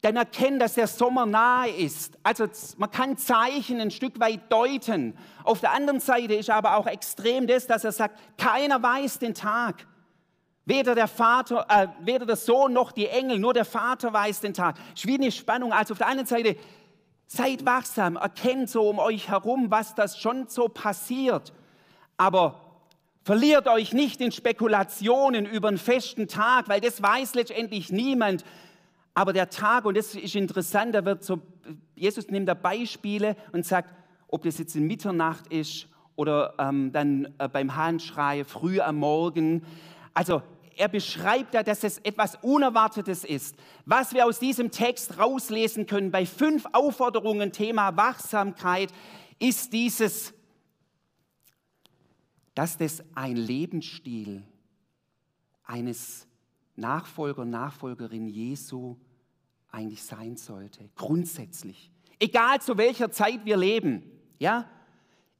dann 0.00 0.16
erkennt, 0.16 0.62
dass 0.62 0.74
der 0.74 0.86
Sommer 0.86 1.26
nahe 1.26 1.70
ist. 1.70 2.18
Also 2.22 2.46
man 2.78 2.90
kann 2.90 3.18
Zeichen 3.18 3.80
ein 3.80 3.90
Stück 3.90 4.18
weit 4.18 4.50
deuten. 4.50 5.16
Auf 5.44 5.60
der 5.60 5.72
anderen 5.72 6.00
Seite 6.00 6.34
ist 6.34 6.48
aber 6.48 6.76
auch 6.78 6.86
extrem 6.86 7.46
das, 7.46 7.66
dass 7.66 7.84
er 7.84 7.92
sagt, 7.92 8.18
keiner 8.38 8.82
weiß 8.82 9.18
den 9.18 9.34
Tag. 9.34 9.86
Weder 10.64 10.94
der 10.94 11.06
Vater, 11.06 11.66
äh, 11.68 11.86
weder 12.00 12.26
der 12.26 12.34
Sohn 12.34 12.72
noch 12.72 12.92
die 12.92 13.06
Engel, 13.06 13.38
nur 13.38 13.54
der 13.54 13.64
Vater 13.64 14.12
weiß 14.12 14.40
den 14.40 14.54
Tag. 14.54 14.76
Schwierige 14.96 15.30
Spannung. 15.30 15.72
Also 15.72 15.92
auf 15.92 15.98
der 15.98 16.08
einen 16.08 16.26
Seite 16.26 16.56
Seid 17.26 17.66
wachsam, 17.66 18.16
erkennt 18.16 18.70
so 18.70 18.88
um 18.88 18.98
euch 18.98 19.28
herum, 19.28 19.70
was 19.70 19.94
das 19.94 20.18
schon 20.18 20.46
so 20.48 20.68
passiert. 20.68 21.52
Aber 22.16 22.60
verliert 23.24 23.66
euch 23.66 23.92
nicht 23.92 24.20
in 24.20 24.30
Spekulationen 24.30 25.46
über 25.46 25.68
einen 25.68 25.78
festen 25.78 26.28
Tag, 26.28 26.68
weil 26.68 26.80
das 26.80 27.02
weiß 27.02 27.34
letztendlich 27.34 27.90
niemand. 27.90 28.44
Aber 29.14 29.32
der 29.32 29.50
Tag, 29.50 29.86
und 29.86 29.96
das 29.96 30.14
ist 30.14 30.36
interessant, 30.36 30.94
da 30.94 31.04
wird 31.04 31.24
so, 31.24 31.40
Jesus 31.96 32.28
nimmt 32.28 32.48
da 32.48 32.54
Beispiele 32.54 33.34
und 33.50 33.66
sagt, 33.66 33.92
ob 34.28 34.42
das 34.42 34.58
jetzt 34.58 34.76
in 34.76 34.86
Mitternacht 34.86 35.46
ist 35.48 35.88
oder 36.14 36.54
ähm, 36.58 36.92
dann 36.92 37.34
äh, 37.38 37.48
beim 37.48 37.74
Hahnschrei 37.74 38.44
früh 38.44 38.80
am 38.80 38.96
Morgen. 38.96 39.64
Also 40.14 40.42
er 40.76 40.88
beschreibt 40.88 41.54
da, 41.54 41.62
dass 41.62 41.84
es 41.84 41.98
etwas 41.98 42.36
Unerwartetes 42.42 43.24
ist. 43.24 43.56
Was 43.84 44.12
wir 44.12 44.26
aus 44.26 44.38
diesem 44.38 44.70
Text 44.70 45.18
rauslesen 45.18 45.86
können 45.86 46.10
bei 46.10 46.26
fünf 46.26 46.66
Aufforderungen 46.72 47.52
Thema 47.52 47.96
Wachsamkeit, 47.96 48.92
ist 49.38 49.72
dieses, 49.72 50.34
dass 52.54 52.78
das 52.78 53.02
ein 53.14 53.36
Lebensstil 53.36 54.42
eines 55.64 56.26
Nachfolger, 56.76 57.44
Nachfolgerin 57.44 58.28
Jesu 58.28 58.96
eigentlich 59.70 60.02
sein 60.02 60.36
sollte, 60.36 60.88
grundsätzlich. 60.94 61.90
Egal 62.18 62.60
zu 62.60 62.78
welcher 62.78 63.10
Zeit 63.10 63.44
wir 63.44 63.56
leben, 63.56 64.02
ja, 64.38 64.70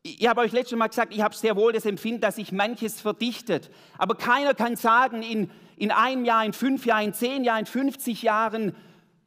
ich 0.07 0.29
habe 0.29 0.41
euch 0.41 0.53
letztes 0.53 0.79
Mal 0.79 0.89
gesagt, 0.89 1.13
ich 1.13 1.21
habe 1.21 1.35
sehr 1.35 1.57
wohl 1.57 1.73
das 1.73 1.85
Empfinden, 1.85 2.21
dass 2.21 2.37
sich 2.37 2.53
manches 2.53 3.01
verdichtet. 3.01 3.71
Aber 3.99 4.15
keiner 4.15 4.55
kann 4.55 4.77
sagen, 4.77 5.23
in, 5.23 5.51
in 5.77 5.91
einem 5.91 6.25
Jahr, 6.25 6.45
in 6.45 6.53
fünf 6.53 6.87
Jahren, 6.87 7.07
in 7.07 7.15
zehn 7.15 7.45
Jahren, 7.45 7.61
in 7.61 7.67
50 7.67 8.23
Jahren 8.23 8.75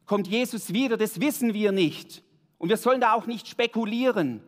kommt 0.06 0.26
Jesus 0.28 0.72
wieder. 0.72 0.96
Das 0.96 1.20
wissen 1.20 1.54
wir 1.54 1.72
nicht. 1.72 2.22
Und 2.58 2.68
wir 2.68 2.76
sollen 2.76 3.00
da 3.00 3.12
auch 3.12 3.26
nicht 3.26 3.48
spekulieren. 3.48 4.42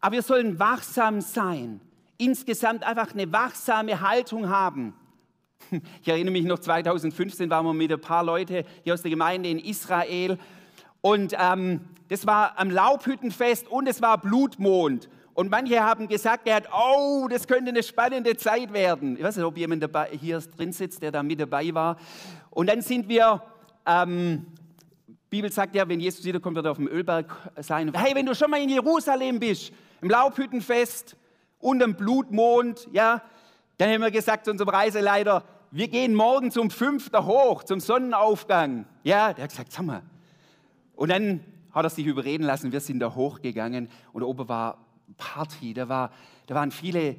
Aber 0.00 0.16
wir 0.16 0.22
sollen 0.22 0.58
wachsam 0.58 1.20
sein. 1.20 1.80
Insgesamt 2.18 2.84
einfach 2.84 3.12
eine 3.12 3.32
wachsame 3.32 4.00
Haltung 4.00 4.48
haben. 4.48 4.94
Ich 6.02 6.08
erinnere 6.08 6.32
mich 6.32 6.44
noch, 6.44 6.58
2015 6.58 7.48
waren 7.48 7.64
wir 7.64 7.72
mit 7.72 7.92
ein 7.92 8.00
paar 8.00 8.24
Leuten 8.24 8.64
hier 8.82 8.94
aus 8.94 9.02
der 9.02 9.12
Gemeinde 9.12 9.48
in 9.48 9.60
Israel. 9.60 10.36
Und 11.00 11.34
ähm, 11.38 11.82
das 12.08 12.26
war 12.26 12.58
am 12.58 12.68
Laubhüttenfest 12.68 13.68
und 13.68 13.88
es 13.88 14.02
war 14.02 14.18
Blutmond. 14.20 15.08
Und 15.34 15.50
manche 15.50 15.80
haben 15.80 16.08
gesagt, 16.08 16.46
er 16.46 16.56
hat, 16.56 16.68
oh, 16.72 17.26
das 17.30 17.46
könnte 17.46 17.70
eine 17.70 17.82
spannende 17.82 18.36
Zeit 18.36 18.72
werden. 18.72 19.16
Ich 19.16 19.22
weiß 19.22 19.36
nicht, 19.36 19.46
ob 19.46 19.56
jemand 19.56 19.82
dabei, 19.82 20.10
hier 20.12 20.38
drin 20.40 20.72
sitzt, 20.72 21.02
der 21.02 21.10
da 21.10 21.22
mit 21.22 21.40
dabei 21.40 21.72
war. 21.72 21.96
Und 22.50 22.68
dann 22.68 22.82
sind 22.82 23.08
wir, 23.08 23.42
ähm, 23.86 24.46
Bibel 25.30 25.50
sagt 25.50 25.74
ja, 25.74 25.88
wenn 25.88 26.00
Jesus 26.00 26.24
wiederkommt, 26.24 26.56
wird 26.56 26.66
er 26.66 26.72
auf 26.72 26.76
dem 26.76 26.88
Ölberg 26.88 27.34
sein. 27.60 27.90
Hey, 27.94 28.14
wenn 28.14 28.26
du 28.26 28.34
schon 28.34 28.50
mal 28.50 28.60
in 28.60 28.68
Jerusalem 28.68 29.40
bist, 29.40 29.72
im 30.02 30.10
Laubhüttenfest 30.10 31.16
und 31.58 31.82
im 31.82 31.94
Blutmond, 31.94 32.88
ja, 32.92 33.22
dann 33.78 33.90
haben 33.90 34.02
wir 34.02 34.10
gesagt 34.10 34.44
zu 34.44 34.50
unserem 34.50 34.68
Reiseleiter, 34.68 35.44
wir 35.70 35.88
gehen 35.88 36.14
morgen 36.14 36.50
zum 36.50 36.70
Fünfter 36.70 37.24
hoch, 37.24 37.62
zum 37.62 37.80
Sonnenaufgang. 37.80 38.84
Ja, 39.04 39.32
der 39.32 39.44
hat 39.44 39.50
gesagt, 39.50 39.72
sag 39.72 39.86
mal. 39.86 40.02
Und 40.94 41.08
dann 41.08 41.40
hat 41.72 41.86
er 41.86 41.90
sich 41.90 42.04
überreden 42.04 42.44
lassen, 42.44 42.70
wir 42.70 42.80
sind 42.80 43.00
da 43.00 43.14
hochgegangen 43.14 43.88
und 44.12 44.22
oben 44.22 44.50
war 44.50 44.76
Party. 45.16 45.74
Da, 45.74 45.88
war, 45.88 46.10
da 46.46 46.54
waren 46.54 46.70
viele 46.70 47.16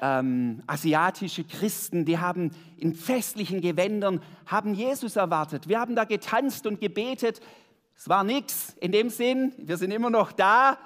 ähm, 0.00 0.62
asiatische 0.66 1.44
Christen, 1.44 2.04
die 2.04 2.18
haben 2.18 2.50
in 2.76 2.94
festlichen 2.94 3.60
Gewändern, 3.60 4.20
haben 4.46 4.74
Jesus 4.74 5.16
erwartet. 5.16 5.68
Wir 5.68 5.80
haben 5.80 5.96
da 5.96 6.04
getanzt 6.04 6.66
und 6.66 6.80
gebetet. 6.80 7.40
Es 7.96 8.08
war 8.08 8.24
nichts 8.24 8.74
in 8.80 8.92
dem 8.92 9.08
Sinn. 9.08 9.52
Wir 9.58 9.76
sind 9.76 9.90
immer 9.92 10.10
noch 10.10 10.32
da. 10.32 10.78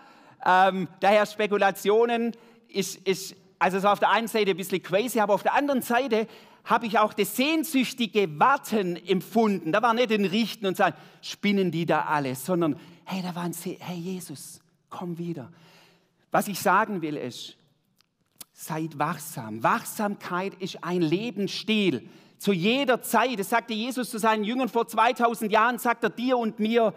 Ähm, 0.45 0.89
daher 1.01 1.27
Spekulationen 1.27 2.33
ist, 2.69 2.97
ist, 3.07 3.35
also 3.59 3.79
es 3.79 3.83
war 3.83 3.93
auf 3.93 3.99
der 3.99 4.11
einen 4.11 4.29
Seite 4.29 4.51
ein 4.51 4.57
bisschen 4.57 4.83
crazy, 4.83 5.21
aber 5.21 5.35
auf 5.35 5.43
der 5.43 5.55
anderen 5.55 5.83
Seite 5.83 6.29
habe 6.65 6.87
ich 6.87 6.99
auch 6.99 7.15
das 7.15 7.35
sehnsüchtige 7.35 8.39
Warten 8.39 8.97
empfunden. 8.97 9.73
Da 9.73 9.81
war 9.81 9.95
nicht 9.95 10.13
ein 10.13 10.27
Richten 10.27 10.67
und 10.67 10.77
sagen, 10.77 10.97
spinnen 11.23 11.71
die 11.71 11.87
da 11.87 12.03
alle, 12.03 12.35
sondern 12.35 12.79
hey, 13.05 13.23
da 13.23 13.35
waren 13.35 13.55
sie, 13.55 13.79
hey 13.81 13.97
Jesus, 13.97 14.61
komm 14.91 15.17
wieder. 15.17 15.51
Was 16.31 16.49
ich 16.49 16.59
sagen 16.59 17.03
will 17.03 17.17
ist, 17.17 17.57
seid 18.53 18.99
wachsam. 18.99 19.63
Wachsamkeit 19.63 20.55
ist 20.61 20.83
ein 20.83 21.01
Lebensstil. 21.01 22.09
Zu 22.39 22.53
jeder 22.53 23.03
Zeit, 23.03 23.39
das 23.39 23.51
sagte 23.51 23.73
Jesus 23.73 24.11
zu 24.11 24.19
seinen 24.19 24.45
Jüngern 24.45 24.69
vor 24.69 24.87
2000 24.87 25.51
Jahren, 25.51 25.79
sagt 25.79 26.05
er 26.05 26.11
dir 26.11 26.39
und 26.39 26.59
mir 26.59 26.95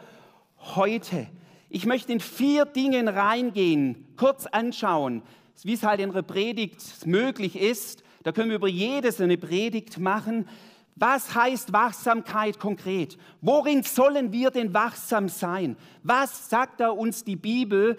heute. 0.58 1.28
Ich 1.70 1.86
möchte 1.86 2.12
in 2.12 2.20
vier 2.20 2.66
Dingen 2.66 3.08
reingehen, 3.08 4.08
kurz 4.18 4.46
anschauen, 4.46 5.24
wie 5.64 5.74
es 5.74 5.84
halt 5.84 6.00
in 6.00 6.12
einer 6.12 6.24
Predigt 6.24 7.06
möglich 7.06 7.56
ist. 7.56 8.04
Da 8.24 8.32
können 8.32 8.50
wir 8.50 8.58
über 8.58 8.68
jedes 8.68 9.22
eine 9.22 9.38
Predigt 9.38 9.98
machen. 9.98 10.48
Was 10.96 11.34
heißt 11.34 11.72
Wachsamkeit 11.74 12.60
konkret? 12.60 13.18
Worin 13.40 13.84
sollen 13.84 14.32
wir 14.32 14.52
denn 14.52 14.74
wachsam 14.74 15.30
sein? 15.30 15.78
Was 16.04 16.50
sagt 16.50 16.82
da 16.82 16.90
uns 16.90 17.24
die 17.24 17.36
Bibel 17.36 17.98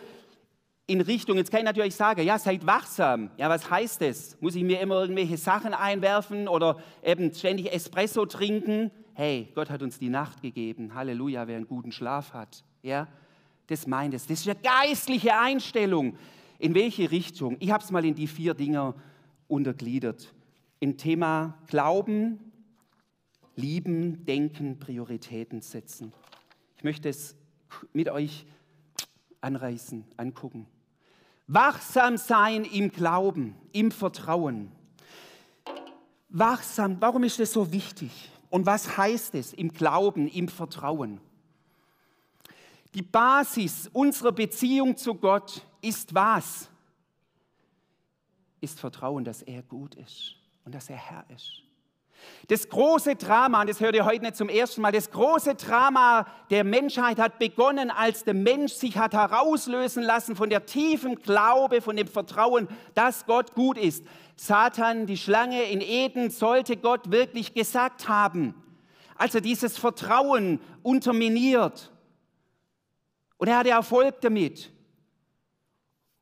in 0.86 1.00
Richtung, 1.00 1.36
jetzt 1.36 1.50
kann 1.50 1.60
ich 1.60 1.66
natürlich 1.66 1.94
sagen, 1.94 2.22
ja, 2.22 2.38
seid 2.38 2.66
wachsam. 2.66 3.30
Ja, 3.36 3.48
was 3.48 3.70
heißt 3.70 4.00
das? 4.00 4.36
Muss 4.40 4.54
ich 4.54 4.64
mir 4.64 4.80
immer 4.80 5.00
irgendwelche 5.00 5.36
Sachen 5.36 5.74
einwerfen 5.74 6.48
oder 6.48 6.78
eben 7.02 7.32
ständig 7.32 7.72
Espresso 7.72 8.26
trinken? 8.26 8.90
Hey, 9.14 9.48
Gott 9.54 9.70
hat 9.70 9.82
uns 9.82 9.98
die 9.98 10.08
Nacht 10.08 10.42
gegeben. 10.42 10.94
Halleluja, 10.94 11.46
wer 11.46 11.56
einen 11.56 11.68
guten 11.68 11.92
Schlaf 11.92 12.32
hat. 12.32 12.64
Ja, 12.82 13.06
das 13.68 13.86
meint 13.86 14.14
es. 14.14 14.26
Das 14.26 14.40
ist 14.40 14.48
eine 14.48 14.58
geistliche 14.60 15.38
Einstellung. 15.38 16.16
In 16.58 16.74
welche 16.74 17.10
Richtung? 17.10 17.56
Ich 17.60 17.70
habe 17.70 17.82
es 17.82 17.90
mal 17.90 18.04
in 18.04 18.14
die 18.14 18.26
vier 18.26 18.54
Dinger 18.54 18.94
untergliedert. 19.48 20.34
Im 20.80 20.96
Thema 20.96 21.58
Glauben, 21.68 22.52
Lieben, 23.54 24.24
Denken, 24.24 24.78
Prioritäten 24.78 25.60
setzen. 25.60 26.12
Ich 26.76 26.84
möchte 26.84 27.08
es 27.08 27.36
mit 27.92 28.08
euch 28.08 28.46
anreißen, 29.42 30.04
angucken. 30.16 30.66
Wachsam 31.46 32.16
sein 32.16 32.64
im 32.64 32.90
Glauben, 32.90 33.54
im 33.72 33.90
Vertrauen. 33.90 34.72
Wachsam, 36.28 36.96
warum 37.00 37.24
ist 37.24 37.38
das 37.38 37.52
so 37.52 37.70
wichtig? 37.72 38.30
Und 38.48 38.64
was 38.64 38.96
heißt 38.96 39.34
es 39.34 39.52
im 39.52 39.72
Glauben, 39.72 40.28
im 40.28 40.48
Vertrauen? 40.48 41.20
Die 42.94 43.02
Basis 43.02 43.88
unserer 43.92 44.32
Beziehung 44.32 44.96
zu 44.96 45.14
Gott 45.14 45.66
ist 45.80 46.14
was? 46.14 46.68
Ist 48.60 48.78
Vertrauen, 48.78 49.24
dass 49.24 49.42
er 49.42 49.62
gut 49.62 49.94
ist 49.94 50.36
und 50.64 50.74
dass 50.74 50.88
er 50.88 50.96
Herr 50.96 51.24
ist. 51.30 51.62
Das 52.48 52.68
große 52.68 53.16
Drama, 53.16 53.60
und 53.60 53.70
das 53.70 53.80
hört 53.80 53.94
ihr 53.94 54.04
heute 54.04 54.24
nicht 54.24 54.36
zum 54.36 54.48
ersten 54.48 54.80
Mal, 54.80 54.92
das 54.92 55.10
große 55.10 55.54
Drama 55.54 56.26
der 56.50 56.64
Menschheit 56.64 57.18
hat 57.18 57.38
begonnen, 57.38 57.90
als 57.90 58.24
der 58.24 58.34
Mensch 58.34 58.72
sich 58.72 58.98
hat 58.98 59.14
herauslösen 59.14 60.02
lassen 60.02 60.36
von 60.36 60.50
der 60.50 60.66
tiefen 60.66 61.16
Glaube, 61.16 61.80
von 61.80 61.96
dem 61.96 62.08
Vertrauen, 62.08 62.68
dass 62.94 63.26
Gott 63.26 63.54
gut 63.54 63.78
ist. 63.78 64.04
Satan, 64.36 65.06
die 65.06 65.16
Schlange 65.16 65.62
in 65.62 65.80
Eden, 65.80 66.30
sollte 66.30 66.76
Gott 66.76 67.10
wirklich 67.10 67.54
gesagt 67.54 68.08
haben. 68.08 68.54
als 69.22 69.36
er 69.36 69.40
dieses 69.40 69.78
Vertrauen 69.78 70.58
unterminiert. 70.82 71.92
Und 73.36 73.46
er 73.46 73.58
hatte 73.58 73.70
Erfolg 73.70 74.20
damit. 74.20 74.72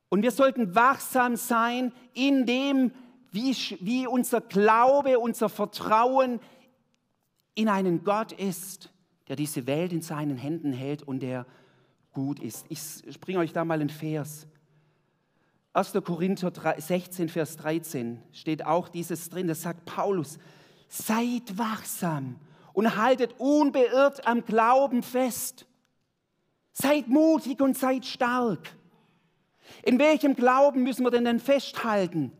Und 0.09 0.21
wir 0.21 0.31
sollten 0.31 0.75
wachsam 0.75 1.35
sein 1.35 1.93
in 2.13 2.45
dem, 2.45 2.91
wie, 3.31 3.55
wie 3.79 4.07
unser 4.07 4.41
Glaube, 4.41 5.19
unser 5.19 5.49
Vertrauen 5.49 6.39
in 7.55 7.69
einen 7.69 8.03
Gott 8.03 8.31
ist, 8.33 8.91
der 9.27 9.35
diese 9.35 9.67
Welt 9.67 9.93
in 9.93 10.01
seinen 10.01 10.37
Händen 10.37 10.73
hält 10.73 11.03
und 11.03 11.21
der 11.21 11.45
gut 12.13 12.39
ist. 12.39 12.65
Ich 12.69 13.19
bringe 13.19 13.39
euch 13.39 13.53
da 13.53 13.63
mal 13.63 13.79
einen 13.79 13.89
Vers. 13.89 14.47
1. 15.73 15.93
Korinther 16.03 16.51
16, 16.77 17.29
Vers 17.29 17.55
13 17.55 18.21
steht 18.33 18.65
auch 18.65 18.89
dieses 18.89 19.29
drin, 19.29 19.47
das 19.47 19.61
sagt 19.61 19.85
Paulus, 19.85 20.37
seid 20.89 21.57
wachsam 21.57 22.35
und 22.73 22.97
haltet 22.97 23.35
unbeirrt 23.37 24.27
am 24.27 24.43
Glauben 24.43 25.01
fest. 25.01 25.65
Seid 26.73 27.07
mutig 27.07 27.61
und 27.61 27.77
seid 27.77 28.05
stark. 28.05 28.75
In 29.83 29.99
welchem 29.99 30.35
Glauben 30.35 30.83
müssen 30.83 31.05
wir 31.05 31.11
denn 31.11 31.25
denn 31.25 31.39
festhalten? 31.39 32.33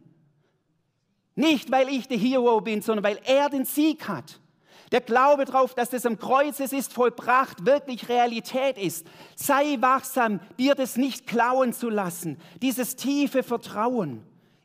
Nicht, 1.36 1.72
weil 1.72 1.90
ich 1.90 2.08
der 2.08 2.18
Hero 2.18 2.62
bin, 2.62 2.82
sondern 2.82 3.04
weil 3.04 3.20
er 3.26 3.50
den 3.50 3.66
Sieg 3.66 4.08
hat. 4.08 4.40
Der 4.92 5.00
Glaube 5.00 5.46
darauf, 5.46 5.74
dass 5.74 5.90
das 5.90 6.06
am 6.06 6.20
Kreuz 6.20 6.60
es 6.60 6.74
ist 6.74 6.92
vollbracht, 6.92 7.66
wirklich 7.66 8.10
Realität 8.10 8.78
ist. 8.78 9.08
Sei 9.36 9.78
wachsam, 9.80 10.42
dir 10.60 10.76
das 10.76 10.98
nicht 10.98 11.28
klauen 11.28 11.72
zu 11.72 11.90
lassen. 11.90 12.38
Dieses 12.62 12.98
tiefe 12.98 13.42
Vertrauen 13.42 14.22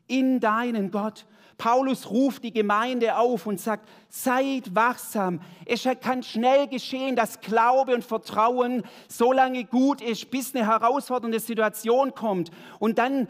in 0.07 0.41
deinen 0.41 0.91
Gott. 0.91 1.25
Paulus 1.57 2.11
ruft 2.11 2.43
die 2.43 2.51
Gemeinde 2.53 3.17
auf 3.17 3.47
und 3.47 3.59
sagt, 3.59 3.87
seid 4.09 4.75
wachsam. 4.75 5.39
Es 5.65 5.87
kann 6.01 6.21
schnell 6.21 6.67
geschehen, 6.67 7.15
dass 7.15 7.39
Glaube 7.41 7.95
und 7.95 8.03
Vertrauen 8.03 8.83
so 9.07 9.31
lange 9.31 9.63
gut 9.63 10.01
ist, 10.01 10.29
bis 10.29 10.53
eine 10.53 10.67
herausfordernde 10.67 11.39
Situation 11.39 12.13
kommt. 12.13 12.51
Und 12.79 12.99
dann 12.99 13.27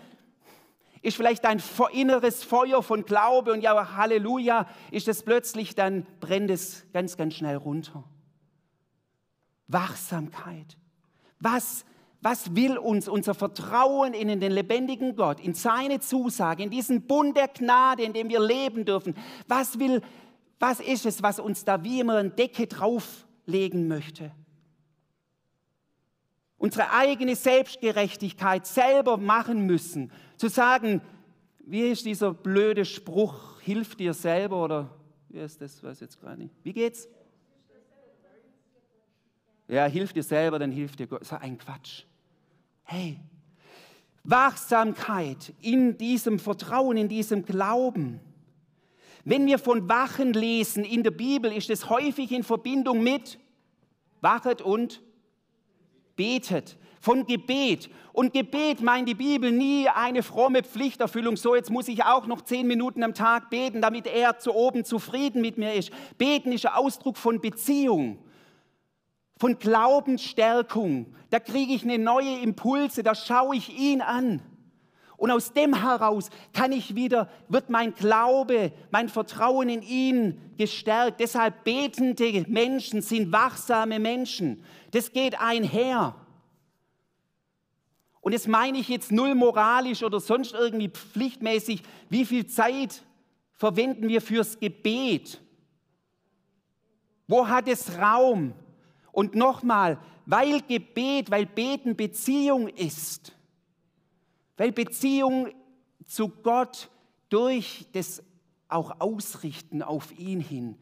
ist 1.02 1.18
vielleicht 1.18 1.44
dein 1.44 1.62
inneres 1.92 2.44
Feuer 2.44 2.82
von 2.84 3.06
Glaube 3.06 3.54
und 3.54 3.62
ja, 3.62 3.96
Halleluja, 3.96 4.68
ist 4.92 5.08
es 5.08 5.24
plötzlich, 5.24 5.76
dann 5.76 6.06
brennt 6.20 6.50
es 6.50 6.86
ganz, 6.94 7.18
ganz 7.18 7.36
schnell 7.36 7.58
runter. 7.58 8.04
Wachsamkeit. 9.68 10.78
Was, 11.40 11.86
was 12.22 12.56
will 12.56 12.78
uns 12.78 13.08
unser 13.08 13.34
Vertrauen 13.34 14.14
in 14.14 14.40
den 14.40 14.52
lebendigen 14.52 15.16
Gott, 15.16 15.40
in 15.40 15.54
seine 15.54 16.00
Zusage, 16.00 16.64
in 16.64 16.70
diesen 16.70 17.06
Bund 17.06 17.38
der 17.38 17.50
Gnade, 17.50 18.04
in 18.04 18.14
dem 18.14 18.30
wir 18.30 18.40
leben 18.40 18.86
dürfen? 18.86 19.16
Was 19.48 19.80
will, 19.80 20.02
was 20.60 20.80
ist 20.80 21.06
es, 21.06 21.22
was 21.22 21.40
uns 21.40 21.64
da 21.64 21.84
wie 21.84 22.00
immer 22.00 22.18
eine 22.18 22.30
Decke 22.30 22.68
drauflegen 22.68 23.88
möchte? 23.88 24.32
Unsere 26.58 26.92
eigene 26.92 27.36
Selbstgerechtigkeit 27.36 28.66
selber 28.66 29.18
machen 29.18 29.68
müssen 29.68 30.12
zu 30.38 30.48
sagen, 30.50 31.02
wie 31.60 31.82
ist 31.82 32.06
dieser 32.06 32.34
blöde 32.34 32.86
Spruch, 32.86 33.60
hilf 33.62 33.96
dir 33.96 34.14
selber 34.14 34.64
oder 34.64 34.90
wie 35.30 35.40
ist 35.40 35.62
das, 35.62 35.84
weiß 35.84 36.00
jetzt 36.00 36.22
gar 36.22 36.36
nicht. 36.36 36.54
Wie 36.64 36.74
geht's? 36.74 37.08
Ja, 39.68 39.86
hilf 39.86 40.14
dir 40.14 40.24
selber, 40.24 40.60
dann 40.60 40.72
hilft 40.72 41.00
dir 41.00 41.08
Gott. 41.08 41.22
Ist 41.22 41.34
ein 41.34 41.58
Quatsch. 41.58 42.04
Hey, 42.84 43.20
Wachsamkeit 44.24 45.54
in 45.62 45.98
diesem 45.98 46.40
Vertrauen, 46.40 46.96
in 46.96 47.10
diesem 47.10 47.44
Glauben. 47.44 48.22
Wenn 49.26 49.46
wir 49.46 49.60
von 49.60 49.90
Wachen 49.90 50.32
lesen 50.32 50.86
in 50.86 51.04
der 51.04 51.12
Bibel, 51.12 51.52
ist 51.52 51.70
es 51.70 51.90
häufig 51.90 52.32
in 52.32 52.44
Verbindung 52.44 53.04
mit 53.04 53.40
wachet 54.22 54.62
und 54.62 55.02
betet 56.16 56.78
von 57.00 57.26
Gebet. 57.26 57.90
Und 58.14 58.34
Gebet 58.34 58.82
meint 58.82 59.08
die 59.08 59.16
Bibel 59.16 59.52
nie 59.52 59.88
eine 59.90 60.24
fromme 60.24 60.64
Pflichterfüllung. 60.64 61.38
So, 61.38 61.56
jetzt 61.56 61.70
muss 61.70 61.88
ich 61.88 62.04
auch 62.04 62.26
noch 62.28 62.42
zehn 62.42 62.68
Minuten 62.68 63.04
am 63.04 63.14
Tag 63.14 63.50
beten, 63.50 63.82
damit 63.82 64.08
er 64.08 64.40
zu 64.40 64.54
oben 64.54 64.86
zufrieden 64.86 65.42
mit 65.42 65.58
mir 65.58 65.74
ist. 65.74 65.92
Beten 66.18 66.52
ist 66.52 66.66
ein 66.66 66.74
Ausdruck 66.74 67.18
von 67.18 67.40
Beziehung, 67.40 68.18
von 69.38 69.60
Glaubensstärkung. 69.60 71.14
Da 71.30 71.40
kriege 71.40 71.74
ich 71.74 71.84
eine 71.84 72.00
neue 72.00 72.40
Impulse, 72.40 73.04
da 73.04 73.14
schaue 73.14 73.56
ich 73.56 73.78
ihn 73.78 74.02
an. 74.02 74.42
Und 75.18 75.32
aus 75.32 75.52
dem 75.52 75.74
heraus 75.82 76.30
kann 76.54 76.72
ich 76.72 76.94
wieder, 76.94 77.28
wird 77.50 77.72
mein 77.72 77.96
Glaube, 77.96 78.72
mein 78.92 79.10
Vertrauen 79.10 79.68
in 79.68 79.82
ihn 79.82 80.40
gestärkt. 80.58 81.20
Deshalb 81.20 81.64
betende 81.64 82.46
Menschen 82.48 83.02
sind 83.02 83.32
wachsame 83.32 84.00
Menschen. 84.00 84.64
Das 84.92 85.12
geht 85.12 85.40
einher. 85.42 86.16
Und 88.22 88.34
das 88.34 88.48
meine 88.48 88.78
ich 88.78 88.90
jetzt 88.90 89.12
null 89.12 89.36
moralisch 89.36 90.04
oder 90.04 90.20
sonst 90.20 90.54
irgendwie 90.54 90.90
pflichtmäßig. 90.90 91.84
Wie 92.10 92.26
viel 92.26 92.48
Zeit 92.48 93.04
verwenden 93.54 94.08
wir 94.08 94.22
fürs 94.22 94.60
Gebet? 94.60 95.42
Wo 97.28 97.48
hat 97.48 97.68
es 97.68 97.98
Raum? 97.98 98.54
Und 99.12 99.36
nochmal, 99.36 100.00
weil 100.26 100.62
Gebet, 100.62 101.32
weil 101.32 101.46
Beten 101.46 101.96
Beziehung 101.96 102.68
ist, 102.68 103.34
weil 104.58 104.72
Beziehung 104.72 105.50
zu 106.06 106.30
Gott 106.30 106.90
durch 107.30 107.88
das 107.94 108.24
auch 108.68 109.00
Ausrichten 109.00 109.82
auf 109.82 110.18
ihn 110.18 110.40
hin 110.40 110.78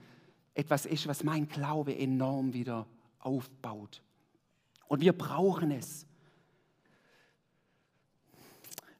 etwas 0.54 0.86
ist, 0.86 1.08
was 1.08 1.24
mein 1.24 1.48
Glaube 1.48 1.96
enorm 1.98 2.54
wieder 2.54 2.88
aufbaut. 3.20 4.02
Und 4.88 5.02
wir 5.02 5.14
brauchen 5.14 5.72
es 5.72 6.08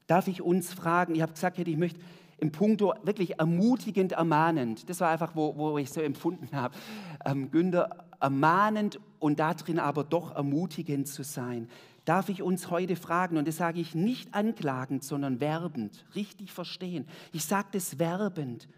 darf 0.06 0.28
ich 0.28 0.42
uns 0.42 0.72
fragen, 0.72 1.14
ich 1.14 1.22
habe 1.22 1.32
gesagt, 1.32 1.58
ich 1.58 1.76
möchte 1.76 2.00
im 2.38 2.52
Punkto 2.52 2.94
wirklich 3.02 3.38
ermutigend, 3.38 4.12
ermahnend, 4.12 4.88
das 4.90 5.00
war 5.00 5.10
einfach, 5.10 5.34
wo, 5.34 5.56
wo 5.56 5.78
ich 5.78 5.90
so 5.90 6.00
empfunden 6.00 6.48
habe, 6.52 6.76
ähm, 7.24 7.50
Günther, 7.50 8.04
ermahnend 8.20 9.00
und 9.18 9.40
darin 9.40 9.78
aber 9.78 10.04
doch 10.04 10.34
ermutigend 10.34 11.08
zu 11.08 11.22
sein. 11.22 11.68
darf 12.04 12.28
ich 12.28 12.40
uns 12.40 12.70
heute 12.70 12.94
fragen, 12.94 13.36
und 13.36 13.48
das 13.48 13.56
sage 13.56 13.80
ich 13.80 13.94
nicht 13.94 14.32
anklagend, 14.32 15.02
sondern 15.02 15.40
werbend, 15.40 16.04
richtig 16.14 16.52
verstehen. 16.52 17.06
Ich 17.32 17.44
sage 17.44 17.68
das 17.72 17.98
werbend. 17.98 18.68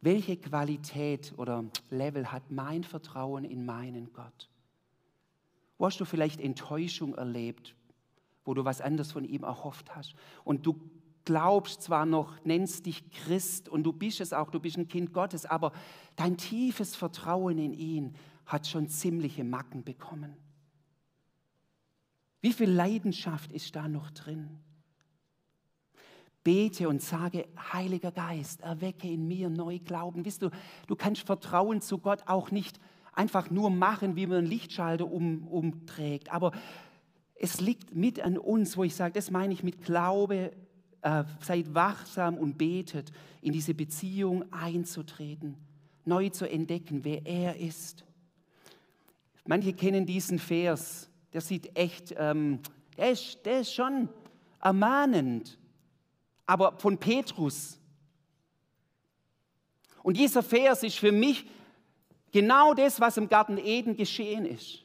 Welche 0.00 0.36
Qualität 0.36 1.32
oder 1.38 1.64
Level 1.90 2.30
hat 2.30 2.50
mein 2.50 2.84
Vertrauen 2.84 3.44
in 3.44 3.64
meinen 3.64 4.12
Gott? 4.12 4.47
Wo 5.78 5.86
hast 5.86 6.00
du 6.00 6.04
vielleicht 6.04 6.40
Enttäuschung 6.40 7.14
erlebt, 7.14 7.74
wo 8.44 8.52
du 8.54 8.64
was 8.64 8.80
anderes 8.80 9.12
von 9.12 9.24
ihm 9.24 9.44
erhofft 9.44 9.94
hast? 9.94 10.14
Und 10.44 10.66
du 10.66 10.78
glaubst 11.24 11.82
zwar 11.82 12.06
noch, 12.06 12.42
nennst 12.44 12.86
dich 12.86 13.10
Christ 13.10 13.68
und 13.68 13.84
du 13.84 13.92
bist 13.92 14.20
es 14.20 14.32
auch, 14.32 14.50
du 14.50 14.60
bist 14.60 14.76
ein 14.76 14.88
Kind 14.88 15.12
Gottes, 15.12 15.46
aber 15.46 15.72
dein 16.16 16.36
tiefes 16.36 16.96
Vertrauen 16.96 17.58
in 17.58 17.72
ihn 17.72 18.16
hat 18.46 18.66
schon 18.66 18.88
ziemliche 18.88 19.44
Macken 19.44 19.84
bekommen. 19.84 20.36
Wie 22.40 22.52
viel 22.52 22.70
Leidenschaft 22.70 23.52
ist 23.52 23.76
da 23.76 23.88
noch 23.88 24.10
drin? 24.10 24.58
Bete 26.44 26.88
und 26.88 27.02
sage, 27.02 27.46
Heiliger 27.72 28.10
Geist, 28.12 28.62
erwecke 28.62 29.08
in 29.08 29.28
mir 29.28 29.50
neu 29.50 29.80
Glauben. 29.80 30.24
Wisst 30.24 30.42
du, 30.42 30.50
du 30.86 30.96
kannst 30.96 31.22
Vertrauen 31.22 31.82
zu 31.82 31.98
Gott 31.98 32.22
auch 32.26 32.50
nicht 32.50 32.80
einfach 33.18 33.50
nur 33.50 33.68
machen, 33.68 34.14
wie 34.14 34.26
man 34.26 34.38
einen 34.38 34.46
Lichtschalter 34.46 35.10
um, 35.10 35.48
umträgt. 35.48 36.32
Aber 36.32 36.52
es 37.34 37.60
liegt 37.60 37.94
mit 37.94 38.20
an 38.20 38.38
uns, 38.38 38.76
wo 38.76 38.84
ich 38.84 38.94
sage, 38.94 39.14
das 39.14 39.32
meine 39.32 39.52
ich 39.52 39.64
mit 39.64 39.84
Glaube, 39.84 40.52
äh, 41.02 41.24
seid 41.40 41.74
wachsam 41.74 42.36
und 42.36 42.56
betet, 42.58 43.10
in 43.42 43.52
diese 43.52 43.74
Beziehung 43.74 44.44
einzutreten, 44.52 45.56
neu 46.04 46.28
zu 46.28 46.48
entdecken, 46.48 47.04
wer 47.04 47.26
er 47.26 47.56
ist. 47.56 48.04
Manche 49.44 49.72
kennen 49.72 50.06
diesen 50.06 50.38
Vers, 50.38 51.10
der 51.32 51.40
sieht 51.40 51.76
echt, 51.76 52.14
ähm, 52.16 52.60
der, 52.96 53.10
ist, 53.10 53.44
der 53.44 53.60
ist 53.60 53.74
schon 53.74 54.08
ermahnend, 54.60 55.58
aber 56.46 56.78
von 56.78 56.98
Petrus. 56.98 57.80
Und 60.04 60.16
dieser 60.16 60.44
Vers 60.44 60.84
ist 60.84 60.98
für 60.98 61.12
mich 61.12 61.46
Genau 62.32 62.74
das, 62.74 63.00
was 63.00 63.16
im 63.16 63.28
Garten 63.28 63.58
Eden 63.58 63.96
geschehen 63.96 64.44
ist. 64.44 64.84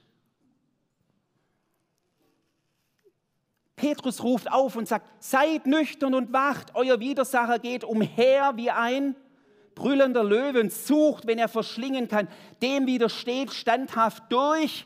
Petrus 3.75 4.23
ruft 4.23 4.51
auf 4.51 4.75
und 4.75 4.87
sagt, 4.87 5.07
seid 5.21 5.65
nüchtern 5.65 6.13
und 6.13 6.31
wacht, 6.31 6.73
euer 6.75 6.99
Widersacher 6.99 7.59
geht 7.59 7.83
umher 7.83 8.53
wie 8.55 8.69
ein 8.69 9.15
brüllender 9.75 10.23
Löwe 10.23 10.61
und 10.61 10.71
sucht, 10.71 11.27
wenn 11.27 11.39
er 11.39 11.49
verschlingen 11.49 12.07
kann, 12.07 12.27
dem 12.61 12.87
widersteht 12.87 13.51
standhaft 13.51 14.23
durch, 14.31 14.85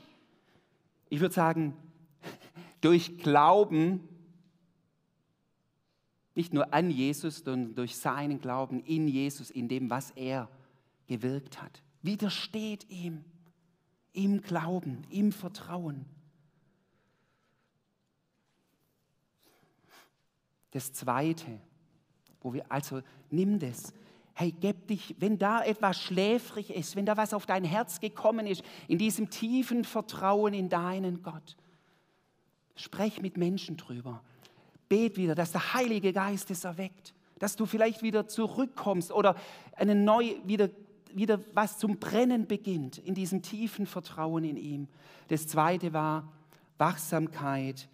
ich 1.10 1.20
würde 1.20 1.36
sagen, 1.36 1.76
durch 2.82 3.18
Glauben, 3.20 4.08
nicht 6.34 6.54
nur 6.54 6.74
an 6.74 6.90
Jesus, 6.90 7.40
sondern 7.40 7.76
durch 7.76 7.98
seinen 7.98 8.40
Glauben 8.40 8.80
in 8.84 9.08
Jesus, 9.08 9.50
in 9.50 9.68
dem, 9.68 9.90
was 9.90 10.12
er 10.12 10.50
gewirkt 11.08 11.62
hat. 11.62 11.82
Widersteht 12.02 12.90
ihm, 12.90 13.24
im 14.18 14.42
Glauben, 14.42 15.04
im 15.12 15.32
Vertrauen. 15.32 16.06
Das 20.72 20.92
Zweite, 20.92 21.60
wo 22.42 22.54
wir 22.54 22.72
also 22.72 23.02
nimm 23.30 23.60
das. 23.60 23.94
Hey, 24.34 24.52
gib 24.60 24.88
dich, 24.88 25.16
wenn 25.20 25.38
da 25.38 25.64
etwas 25.64 26.00
schläfrig 26.00 26.72
ist, 26.72 26.96
wenn 26.96 27.06
da 27.06 27.16
was 27.18 27.34
auf 27.34 27.46
dein 27.46 27.64
Herz 27.64 28.00
gekommen 28.00 28.48
ist, 28.48 28.64
in 28.88 28.98
diesem 28.98 29.30
tiefen 29.30 29.84
Vertrauen 29.84 30.54
in 30.54 30.70
deinen 30.70 31.22
Gott, 31.24 31.56
sprech 32.76 33.22
mit 33.22 33.38
Menschen 33.38 33.78
drüber. 33.78 34.22
Bet 34.90 35.18
wieder, 35.18 35.36
dass 35.36 35.52
der 35.52 35.74
Heilige 35.74 36.14
Geist 36.14 36.50
es 36.52 36.64
erweckt, 36.64 37.14
dass 37.40 37.56
du 37.56 37.66
vielleicht 37.66 38.02
wieder 38.02 38.28
zurückkommst 38.28 39.12
oder 39.12 39.36
eine 39.76 39.96
neue, 39.96 40.36
wieder 40.48 40.70
wieder 41.16 41.40
was 41.54 41.78
zum 41.78 41.98
Brennen 41.98 42.48
beginnt 42.48 42.98
in 42.98 43.14
diesem 43.14 43.42
tiefen 43.42 43.86
Vertrauen 43.86 44.44
in 44.44 44.58
ihm. 44.58 44.88
Das 45.28 45.48
zweite 45.48 45.94
war 45.94 46.32
Wachsamkeit 46.78 47.88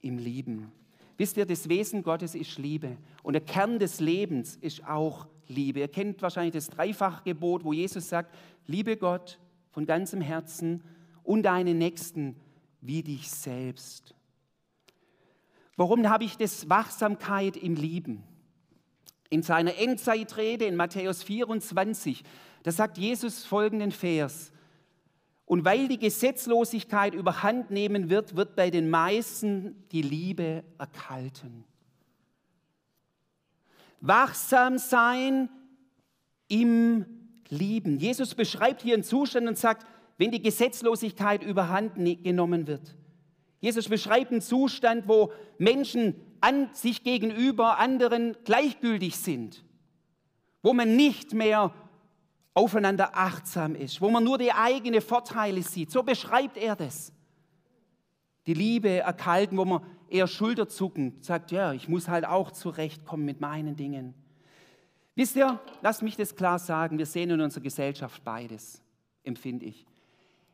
im 0.00 0.18
Lieben. 0.18 0.72
Wisst 1.16 1.36
ihr, 1.36 1.46
das 1.46 1.68
Wesen 1.68 2.02
Gottes 2.02 2.34
ist 2.34 2.58
Liebe 2.58 2.96
und 3.22 3.32
der 3.32 3.42
Kern 3.42 3.78
des 3.78 4.00
Lebens 4.00 4.56
ist 4.56 4.86
auch 4.86 5.26
Liebe. 5.48 5.80
Ihr 5.80 5.88
kennt 5.88 6.22
wahrscheinlich 6.22 6.54
das 6.54 6.68
Dreifachgebot, 6.68 7.64
wo 7.64 7.72
Jesus 7.72 8.08
sagt, 8.08 8.34
liebe 8.66 8.96
Gott 8.96 9.38
von 9.70 9.86
ganzem 9.86 10.20
Herzen 10.20 10.82
und 11.24 11.42
deinen 11.42 11.78
Nächsten 11.78 12.36
wie 12.80 13.02
dich 13.02 13.28
selbst. 13.30 14.14
Warum 15.76 16.08
habe 16.08 16.24
ich 16.24 16.36
das 16.36 16.68
Wachsamkeit 16.68 17.56
im 17.56 17.74
Lieben? 17.74 18.22
In 19.30 19.42
seiner 19.42 19.76
Endzeitrede 19.76 20.64
in 20.64 20.76
Matthäus 20.76 21.22
24, 21.22 22.22
da 22.62 22.72
sagt 22.72 22.98
Jesus 22.98 23.44
folgenden 23.44 23.92
Vers. 23.92 24.52
Und 25.44 25.64
weil 25.64 25.88
die 25.88 25.98
Gesetzlosigkeit 25.98 27.14
überhand 27.14 27.70
nehmen 27.70 28.10
wird, 28.10 28.36
wird 28.36 28.54
bei 28.54 28.70
den 28.70 28.90
meisten 28.90 29.82
die 29.92 30.02
Liebe 30.02 30.62
erkalten. 30.78 31.64
Wachsam 34.00 34.78
sein 34.78 35.48
im 36.48 37.06
Lieben. 37.48 37.98
Jesus 37.98 38.34
beschreibt 38.34 38.82
hier 38.82 38.94
einen 38.94 39.04
Zustand 39.04 39.48
und 39.48 39.56
sagt, 39.56 39.86
wenn 40.18 40.30
die 40.30 40.42
Gesetzlosigkeit 40.42 41.42
überhand 41.42 41.96
ne-, 41.96 42.16
genommen 42.16 42.66
wird. 42.66 42.94
Jesus 43.60 43.88
beschreibt 43.88 44.30
einen 44.30 44.40
Zustand, 44.40 45.08
wo 45.08 45.32
Menschen 45.56 46.14
an 46.40 46.70
sich 46.72 47.04
gegenüber 47.04 47.78
anderen 47.78 48.36
gleichgültig 48.44 49.16
sind, 49.16 49.64
wo 50.62 50.72
man 50.72 50.96
nicht 50.96 51.32
mehr 51.34 51.72
aufeinander 52.54 53.16
achtsam 53.16 53.74
ist, 53.74 54.00
wo 54.00 54.10
man 54.10 54.24
nur 54.24 54.38
die 54.38 54.52
eigenen 54.52 55.00
Vorteile 55.00 55.62
sieht. 55.62 55.90
So 55.90 56.02
beschreibt 56.02 56.56
er 56.56 56.76
das. 56.76 57.12
Die 58.46 58.54
Liebe 58.54 58.98
erkalten, 58.98 59.58
wo 59.58 59.64
man 59.64 59.82
eher 60.08 60.26
schulterzuckend 60.26 61.24
sagt, 61.24 61.52
ja, 61.52 61.72
ich 61.72 61.88
muss 61.88 62.08
halt 62.08 62.24
auch 62.26 62.50
zurechtkommen 62.50 63.24
mit 63.24 63.40
meinen 63.40 63.76
Dingen. 63.76 64.14
Wisst 65.14 65.36
ihr, 65.36 65.60
lasst 65.82 66.02
mich 66.02 66.16
das 66.16 66.34
klar 66.34 66.58
sagen, 66.58 66.98
wir 66.98 67.06
sehen 67.06 67.30
in 67.30 67.40
unserer 67.40 67.62
Gesellschaft 67.62 68.24
beides, 68.24 68.82
empfinde 69.22 69.66
ich. 69.66 69.84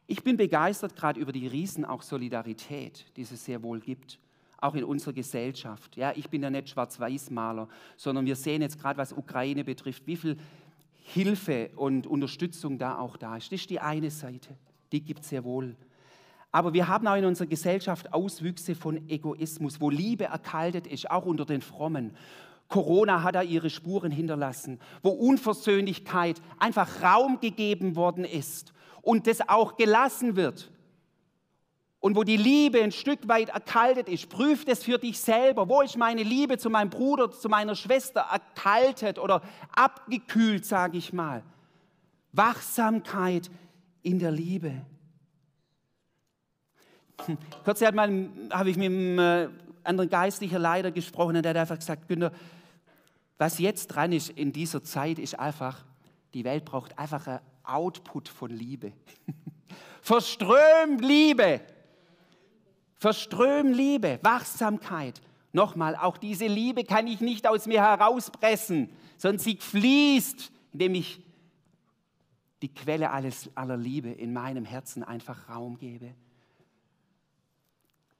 Ich 0.06 0.22
bin 0.22 0.36
begeistert 0.36 0.96
gerade 0.96 1.20
über 1.20 1.32
die 1.32 1.46
Riesen 1.46 1.84
auch 1.84 2.02
Solidarität, 2.02 3.06
die 3.16 3.22
es 3.22 3.44
sehr 3.44 3.62
wohl 3.62 3.80
gibt 3.80 4.18
auch 4.64 4.74
in 4.74 4.84
unserer 4.84 5.12
Gesellschaft. 5.12 5.96
Ja, 5.96 6.12
ich 6.16 6.30
bin 6.30 6.42
ja 6.42 6.48
nicht 6.48 6.70
Schwarz-Weiß-Maler, 6.70 7.68
sondern 7.96 8.24
wir 8.24 8.34
sehen 8.34 8.62
jetzt 8.62 8.80
gerade, 8.80 8.96
was 8.96 9.12
Ukraine 9.12 9.62
betrifft, 9.62 10.06
wie 10.06 10.16
viel 10.16 10.38
Hilfe 11.02 11.70
und 11.76 12.06
Unterstützung 12.06 12.78
da 12.78 12.98
auch 12.98 13.18
da 13.18 13.36
ist. 13.36 13.52
Das 13.52 13.60
ist 13.60 13.70
die 13.70 13.80
eine 13.80 14.10
Seite, 14.10 14.56
die 14.90 15.02
gibt 15.02 15.20
es 15.20 15.28
sehr 15.28 15.44
wohl. 15.44 15.76
Aber 16.50 16.72
wir 16.72 16.88
haben 16.88 17.06
auch 17.06 17.16
in 17.16 17.26
unserer 17.26 17.46
Gesellschaft 17.46 18.12
Auswüchse 18.14 18.74
von 18.74 19.06
Egoismus, 19.08 19.80
wo 19.80 19.90
Liebe 19.90 20.24
erkaltet 20.24 20.86
ist, 20.86 21.10
auch 21.10 21.26
unter 21.26 21.44
den 21.44 21.60
Frommen. 21.60 22.16
Corona 22.68 23.22
hat 23.22 23.34
da 23.34 23.42
ihre 23.42 23.68
Spuren 23.68 24.10
hinterlassen, 24.10 24.80
wo 25.02 25.10
Unversöhnlichkeit 25.10 26.40
einfach 26.58 27.02
Raum 27.02 27.38
gegeben 27.38 27.96
worden 27.96 28.24
ist 28.24 28.72
und 29.02 29.26
das 29.26 29.46
auch 29.46 29.76
gelassen 29.76 30.36
wird 30.36 30.70
und 32.04 32.16
wo 32.16 32.22
die 32.22 32.36
Liebe 32.36 32.82
ein 32.82 32.92
Stück 32.92 33.28
weit 33.28 33.48
erkaltet 33.48 34.10
ist, 34.10 34.28
prüf 34.28 34.66
das 34.66 34.84
für 34.84 34.98
dich 34.98 35.18
selber. 35.18 35.70
Wo 35.70 35.80
ist 35.80 35.96
meine 35.96 36.22
Liebe 36.22 36.58
zu 36.58 36.68
meinem 36.68 36.90
Bruder, 36.90 37.30
zu 37.30 37.48
meiner 37.48 37.74
Schwester 37.74 38.26
erkaltet 38.30 39.18
oder 39.18 39.40
abgekühlt, 39.74 40.66
sage 40.66 40.98
ich 40.98 41.14
mal. 41.14 41.42
Wachsamkeit 42.32 43.50
in 44.02 44.18
der 44.18 44.32
Liebe. 44.32 44.82
Hm, 47.24 47.38
kürzlich 47.64 47.88
habe 47.88 48.68
ich 48.70 48.76
mit 48.76 48.84
einem 48.84 49.18
äh, 49.18 49.48
anderen 49.82 50.10
geistlichen 50.10 50.60
Leiter 50.60 50.90
gesprochen 50.90 51.36
und 51.36 51.42
der 51.42 51.54
hat 51.54 51.56
einfach 51.56 51.78
gesagt, 51.78 52.06
Günther, 52.06 52.32
was 53.38 53.58
jetzt 53.58 53.86
dran 53.86 54.12
ist 54.12 54.28
in 54.28 54.52
dieser 54.52 54.84
Zeit, 54.84 55.18
ist 55.18 55.40
einfach, 55.40 55.82
die 56.34 56.44
Welt 56.44 56.66
braucht 56.66 56.98
einfach 56.98 57.26
ein 57.26 57.40
Output 57.62 58.28
von 58.28 58.50
Liebe. 58.50 58.92
Verströmt 60.02 61.00
Liebe. 61.00 61.62
Verström 63.04 63.70
Liebe, 63.74 64.18
Wachsamkeit. 64.22 65.20
Nochmal, 65.52 65.94
auch 65.94 66.16
diese 66.16 66.46
Liebe 66.46 66.84
kann 66.84 67.06
ich 67.06 67.20
nicht 67.20 67.46
aus 67.46 67.66
mir 67.66 67.82
herauspressen, 67.82 68.88
sondern 69.18 69.40
sie 69.40 69.58
fließt, 69.58 70.50
indem 70.72 70.94
ich 70.94 71.22
die 72.62 72.72
Quelle 72.72 73.10
alles, 73.10 73.50
aller 73.56 73.76
Liebe 73.76 74.08
in 74.08 74.32
meinem 74.32 74.64
Herzen 74.64 75.02
einfach 75.02 75.50
Raum 75.50 75.76
gebe. 75.76 76.14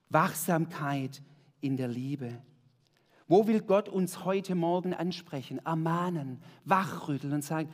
Wachsamkeit 0.09 1.23
in 1.61 1.77
der 1.77 1.87
Liebe. 1.87 2.39
Wo 3.27 3.47
will 3.47 3.61
Gott 3.61 3.89
uns 3.89 4.23
heute 4.23 4.53
Morgen 4.53 4.93
ansprechen, 4.93 5.57
ermahnen, 5.65 6.39
wachrütteln 6.63 7.33
und 7.33 7.43
sagen, 7.43 7.71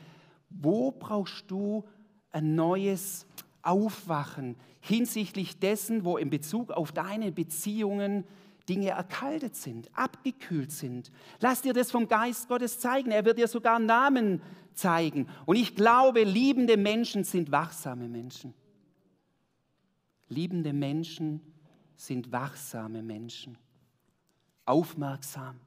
wo 0.48 0.92
brauchst 0.92 1.50
du 1.50 1.84
ein 2.30 2.54
neues 2.54 3.26
aufwachen 3.62 4.56
hinsichtlich 4.80 5.58
dessen, 5.58 6.04
wo 6.04 6.16
in 6.16 6.30
Bezug 6.30 6.72
auf 6.72 6.92
deine 6.92 7.32
Beziehungen 7.32 8.24
Dinge 8.68 8.90
erkaltet 8.90 9.56
sind, 9.56 9.90
abgekühlt 9.96 10.70
sind. 10.70 11.10
Lass 11.40 11.62
dir 11.62 11.72
das 11.72 11.90
vom 11.90 12.08
Geist 12.08 12.48
Gottes 12.48 12.78
zeigen. 12.78 13.10
Er 13.10 13.24
wird 13.24 13.38
dir 13.38 13.48
sogar 13.48 13.78
Namen 13.78 14.40
zeigen. 14.74 15.28
Und 15.46 15.56
ich 15.56 15.74
glaube, 15.74 16.22
liebende 16.22 16.76
Menschen 16.76 17.24
sind 17.24 17.50
wachsame 17.50 18.08
Menschen. 18.08 18.54
Liebende 20.28 20.72
Menschen 20.72 21.40
sind 21.96 22.32
wachsame 22.32 23.02
Menschen. 23.02 23.58
Aufmerksam. 24.64 25.60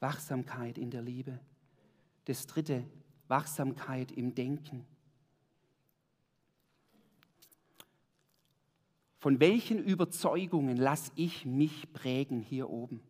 Wachsamkeit 0.00 0.78
in 0.78 0.90
der 0.90 1.02
Liebe. 1.02 1.40
Das 2.26 2.46
dritte, 2.46 2.84
Wachsamkeit 3.28 4.12
im 4.12 4.34
Denken. 4.34 4.86
Von 9.24 9.40
welchen 9.40 9.82
Überzeugungen 9.82 10.76
lasse 10.76 11.10
ich 11.16 11.46
mich 11.46 11.90
prägen 11.94 12.42
hier 12.42 12.68
oben? 12.68 13.00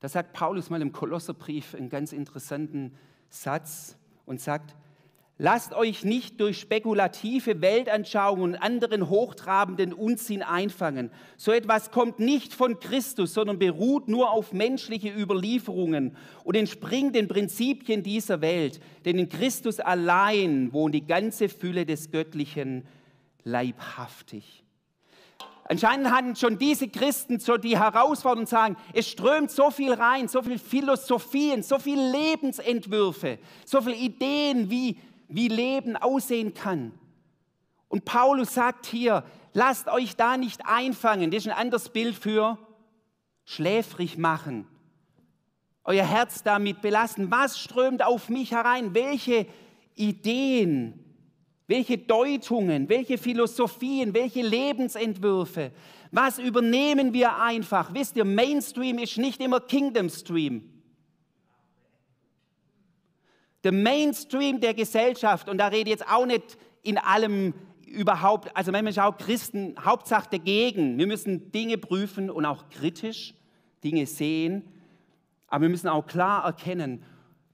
Da 0.00 0.08
sagt 0.08 0.32
Paulus 0.32 0.70
mal 0.70 0.80
im 0.80 0.90
Kolosserbrief 0.90 1.74
einen 1.74 1.90
ganz 1.90 2.14
interessanten 2.14 2.96
Satz 3.28 3.98
und 4.24 4.40
sagt, 4.40 4.74
lasst 5.36 5.74
euch 5.74 6.02
nicht 6.02 6.40
durch 6.40 6.58
spekulative 6.58 7.60
Weltanschauungen 7.60 8.54
und 8.54 8.56
anderen 8.56 9.10
hochtrabenden 9.10 9.92
Unsinn 9.92 10.42
einfangen. 10.42 11.10
So 11.36 11.52
etwas 11.52 11.90
kommt 11.90 12.18
nicht 12.18 12.54
von 12.54 12.80
Christus, 12.80 13.34
sondern 13.34 13.58
beruht 13.58 14.08
nur 14.08 14.30
auf 14.30 14.54
menschliche 14.54 15.12
Überlieferungen 15.12 16.16
und 16.42 16.56
entspringt 16.56 17.16
den 17.16 17.28
Prinzipien 17.28 18.02
dieser 18.02 18.40
Welt. 18.40 18.80
Denn 19.04 19.18
in 19.18 19.28
Christus 19.28 19.78
allein 19.78 20.72
wohnt 20.72 20.94
die 20.94 21.06
ganze 21.06 21.50
Fülle 21.50 21.84
des 21.84 22.10
Göttlichen 22.10 22.88
leibhaftig. 23.44 24.64
Anscheinend 25.70 26.10
hatten 26.10 26.34
schon 26.34 26.58
diese 26.58 26.88
Christen 26.88 27.38
so 27.38 27.56
die 27.56 27.78
Herausforderung 27.78 28.40
und 28.40 28.48
sagen, 28.48 28.76
es 28.92 29.08
strömt 29.08 29.52
so 29.52 29.70
viel 29.70 29.92
rein, 29.92 30.26
so 30.26 30.42
viel 30.42 30.58
Philosophien, 30.58 31.62
so 31.62 31.78
viele 31.78 32.10
Lebensentwürfe, 32.10 33.38
so 33.64 33.80
viele 33.80 33.94
Ideen, 33.94 34.68
wie, 34.68 34.98
wie 35.28 35.46
Leben 35.46 35.96
aussehen 35.96 36.54
kann. 36.54 36.90
Und 37.86 38.04
Paulus 38.04 38.54
sagt 38.54 38.84
hier, 38.84 39.22
lasst 39.52 39.86
euch 39.86 40.16
da 40.16 40.36
nicht 40.36 40.66
einfangen. 40.66 41.30
Das 41.30 41.44
ist 41.46 41.52
ein 41.52 41.56
anderes 41.56 41.88
Bild 41.90 42.16
für 42.16 42.58
schläfrig 43.44 44.18
machen. 44.18 44.66
Euer 45.84 46.04
Herz 46.04 46.42
damit 46.42 46.82
belassen. 46.82 47.30
Was 47.30 47.60
strömt 47.60 48.04
auf 48.04 48.28
mich 48.28 48.50
herein? 48.50 48.92
Welche 48.92 49.46
Ideen, 49.94 50.99
welche 51.70 51.96
Deutungen, 51.96 52.88
welche 52.88 53.16
Philosophien, 53.16 54.12
welche 54.12 54.42
Lebensentwürfe? 54.42 55.70
Was 56.10 56.40
übernehmen 56.40 57.12
wir 57.14 57.40
einfach? 57.40 57.94
Wisst 57.94 58.16
ihr, 58.16 58.24
Mainstream 58.24 58.98
ist 58.98 59.16
nicht 59.18 59.40
immer 59.40 59.60
Kingdom 59.60 60.10
Stream. 60.10 60.68
Der 63.62 63.70
Mainstream 63.70 64.58
der 64.58 64.74
Gesellschaft, 64.74 65.48
und 65.48 65.58
da 65.58 65.68
rede 65.68 65.90
ich 65.90 65.98
jetzt 65.98 66.10
auch 66.10 66.26
nicht 66.26 66.58
in 66.82 66.98
allem 66.98 67.54
überhaupt, 67.86 68.54
also 68.56 68.72
manchmal 68.72 68.90
ist 68.90 68.98
auch 68.98 69.16
Christen 69.16 69.76
Hauptsache 69.78 70.28
dagegen. 70.28 70.98
Wir 70.98 71.06
müssen 71.06 71.52
Dinge 71.52 71.78
prüfen 71.78 72.30
und 72.30 72.46
auch 72.46 72.68
kritisch 72.70 73.32
Dinge 73.84 74.06
sehen, 74.06 74.64
aber 75.46 75.62
wir 75.62 75.68
müssen 75.68 75.88
auch 75.88 76.06
klar 76.06 76.44
erkennen, 76.44 77.04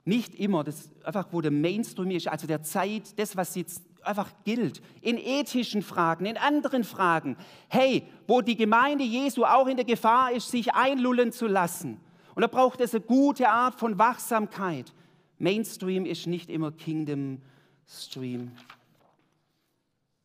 nicht 0.05 0.33
immer, 0.35 0.63
das 0.63 0.89
einfach, 1.03 1.27
wo 1.31 1.41
der 1.41 1.51
Mainstream 1.51 2.09
ist, 2.11 2.29
also 2.29 2.47
der 2.47 2.63
Zeit, 2.63 3.19
das, 3.19 3.35
was 3.35 3.53
jetzt 3.55 3.83
einfach 4.03 4.31
gilt. 4.43 4.81
In 5.01 5.17
ethischen 5.17 5.81
Fragen, 5.81 6.25
in 6.25 6.37
anderen 6.37 6.83
Fragen. 6.83 7.37
Hey, 7.67 8.07
wo 8.27 8.41
die 8.41 8.55
Gemeinde 8.55 9.03
Jesu 9.03 9.45
auch 9.45 9.67
in 9.67 9.77
der 9.77 9.85
Gefahr 9.85 10.31
ist, 10.31 10.49
sich 10.49 10.73
einlullen 10.73 11.31
zu 11.31 11.47
lassen. 11.47 11.99
Und 12.35 12.41
da 12.41 12.47
braucht 12.47 12.81
es 12.81 12.93
eine 12.93 13.03
gute 13.03 13.49
Art 13.49 13.75
von 13.75 13.97
Wachsamkeit. 13.97 14.93
Mainstream 15.39 16.05
ist 16.05 16.27
nicht 16.27 16.49
immer 16.49 16.71
Kingdom 16.71 17.41
Stream. 17.87 18.51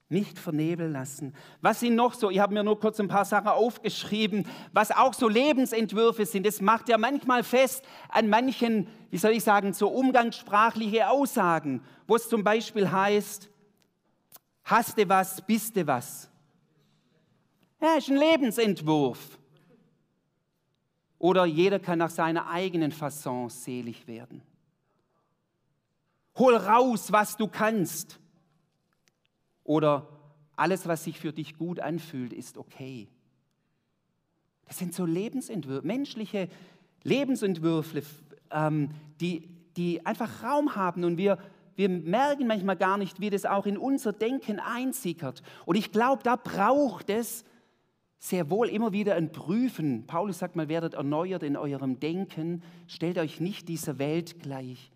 Nicht 0.08 0.38
vernebeln 0.38 0.92
lassen. 0.92 1.35
Was 1.62 1.80
sind 1.80 1.94
noch 1.94 2.12
so? 2.12 2.28
Ich 2.28 2.38
habe 2.38 2.52
mir 2.52 2.62
nur 2.62 2.78
kurz 2.78 3.00
ein 3.00 3.08
paar 3.08 3.24
Sachen 3.24 3.48
aufgeschrieben, 3.48 4.46
was 4.74 4.90
auch 4.90 5.14
so 5.14 5.26
Lebensentwürfe 5.26 6.26
sind. 6.26 6.44
Das 6.44 6.61
macht 6.61 6.90
ja 6.90 6.98
manchmal 6.98 7.42
fest 7.42 7.82
an 8.11 8.28
manchen, 8.28 8.88
wie 9.11 9.16
soll 9.16 9.30
ich 9.30 9.42
sagen, 9.42 9.72
so 9.72 9.88
umgangssprachliche 9.88 11.08
Aussagen, 11.08 11.82
wo 12.06 12.16
es 12.16 12.28
zum 12.28 12.44
Beispiel 12.44 12.92
heißt, 12.92 13.48
Hast 14.64 14.96
du 14.96 15.09
was, 15.09 15.40
bist 15.42 15.77
du 15.77 15.87
was. 15.87 16.31
Ja, 17.81 17.96
ist 17.96 18.09
ein 18.09 18.16
Lebensentwurf. 18.16 19.38
Oder 21.18 21.44
jeder 21.44 21.79
kann 21.79 21.98
nach 21.98 22.11
seiner 22.11 22.48
eigenen 22.48 22.92
Fasson 22.92 23.48
selig 23.48 24.07
werden. 24.07 24.42
Hol 26.37 26.57
raus, 26.57 27.12
was 27.12 27.37
du 27.37 27.46
kannst. 27.48 28.18
Oder 29.64 30.09
alles, 30.57 30.87
was 30.87 31.05
sich 31.05 31.18
für 31.18 31.33
dich 31.33 31.57
gut 31.57 31.81
anfühlt, 31.81 32.33
ist 32.33 32.57
okay. 32.57 33.09
Das 34.66 34.79
sind 34.79 34.94
so 34.94 35.05
Lebensentwürfe, 35.05 35.87
menschliche 35.87 36.48
Lebensentwürfe, 37.03 38.03
ähm, 38.51 38.90
die, 39.20 39.48
die 39.77 40.05
einfach 40.07 40.42
Raum 40.42 40.77
haben 40.77 41.05
und 41.05 41.16
wir 41.16 41.38
wir 41.76 41.88
merken 41.88 42.46
manchmal 42.46 42.76
gar 42.76 42.98
nicht, 42.98 43.20
wie 43.20 43.30
das 43.30 43.44
auch 43.44 43.66
in 43.66 43.78
unser 43.78 44.12
Denken 44.12 44.61
einsickert. 44.61 45.42
Und 45.64 45.76
ich 45.76 45.92
glaube, 45.92 46.22
da 46.22 46.37
braucht 46.37 47.11
es 47.11 47.44
sehr 48.18 48.50
wohl 48.50 48.68
immer 48.68 48.92
wieder 48.92 49.16
ein 49.16 49.32
Prüfen. 49.32 50.06
Paulus 50.06 50.38
sagt 50.38 50.54
mal, 50.54 50.68
werdet 50.68 50.94
erneuert 50.94 51.42
in 51.42 51.56
eurem 51.56 51.98
Denken, 51.98 52.62
stellt 52.87 53.18
euch 53.18 53.40
nicht 53.40 53.68
dieser 53.68 53.98
Welt 53.98 54.40
gleich. 54.40 54.92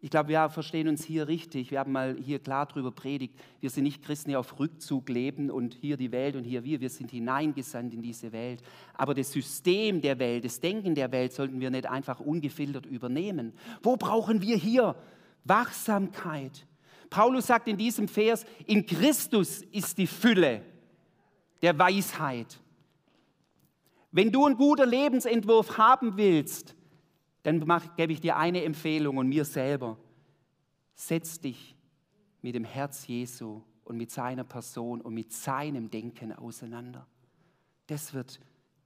Ich 0.00 0.10
glaube, 0.10 0.28
wir 0.28 0.48
verstehen 0.48 0.86
uns 0.86 1.04
hier 1.04 1.26
richtig. 1.26 1.72
Wir 1.72 1.80
haben 1.80 1.90
mal 1.90 2.16
hier 2.16 2.38
klar 2.38 2.66
darüber 2.66 2.92
predigt. 2.92 3.34
Wir 3.58 3.68
sind 3.68 3.82
nicht 3.82 4.04
Christen, 4.04 4.30
die 4.30 4.36
auf 4.36 4.60
Rückzug 4.60 5.08
leben 5.08 5.50
und 5.50 5.74
hier 5.74 5.96
die 5.96 6.12
Welt 6.12 6.36
und 6.36 6.44
hier 6.44 6.62
wir. 6.62 6.80
Wir 6.80 6.88
sind 6.88 7.10
hineingesandt 7.10 7.92
in 7.92 8.00
diese 8.00 8.30
Welt. 8.30 8.62
Aber 8.94 9.12
das 9.12 9.32
System 9.32 10.00
der 10.00 10.20
Welt, 10.20 10.44
das 10.44 10.60
Denken 10.60 10.94
der 10.94 11.10
Welt 11.10 11.32
sollten 11.32 11.58
wir 11.58 11.70
nicht 11.70 11.86
einfach 11.86 12.20
ungefiltert 12.20 12.86
übernehmen. 12.86 13.52
Wo 13.82 13.96
brauchen 13.96 14.40
wir 14.40 14.56
hier 14.56 14.94
Wachsamkeit. 15.48 16.66
Paulus 17.10 17.46
sagt 17.46 17.68
in 17.68 17.76
diesem 17.76 18.06
Vers, 18.06 18.44
in 18.66 18.84
Christus 18.84 19.62
ist 19.72 19.96
die 19.96 20.06
Fülle 20.06 20.62
der 21.62 21.78
Weisheit. 21.78 22.60
Wenn 24.10 24.30
du 24.30 24.44
einen 24.44 24.56
guten 24.56 24.88
Lebensentwurf 24.88 25.78
haben 25.78 26.16
willst, 26.16 26.74
dann 27.42 27.62
mach, 27.66 27.96
gebe 27.96 28.12
ich 28.12 28.20
dir 28.20 28.36
eine 28.36 28.64
Empfehlung 28.64 29.16
und 29.16 29.28
mir 29.28 29.44
selber. 29.44 29.98
Setz 30.94 31.40
dich 31.40 31.76
mit 32.42 32.54
dem 32.54 32.64
Herz 32.64 33.06
Jesu 33.06 33.62
und 33.84 33.96
mit 33.96 34.10
seiner 34.10 34.44
Person 34.44 35.00
und 35.00 35.14
mit 35.14 35.32
seinem 35.32 35.90
Denken 35.90 36.32
auseinander. 36.32 37.06
Das 37.86 38.12
wird 38.12 38.40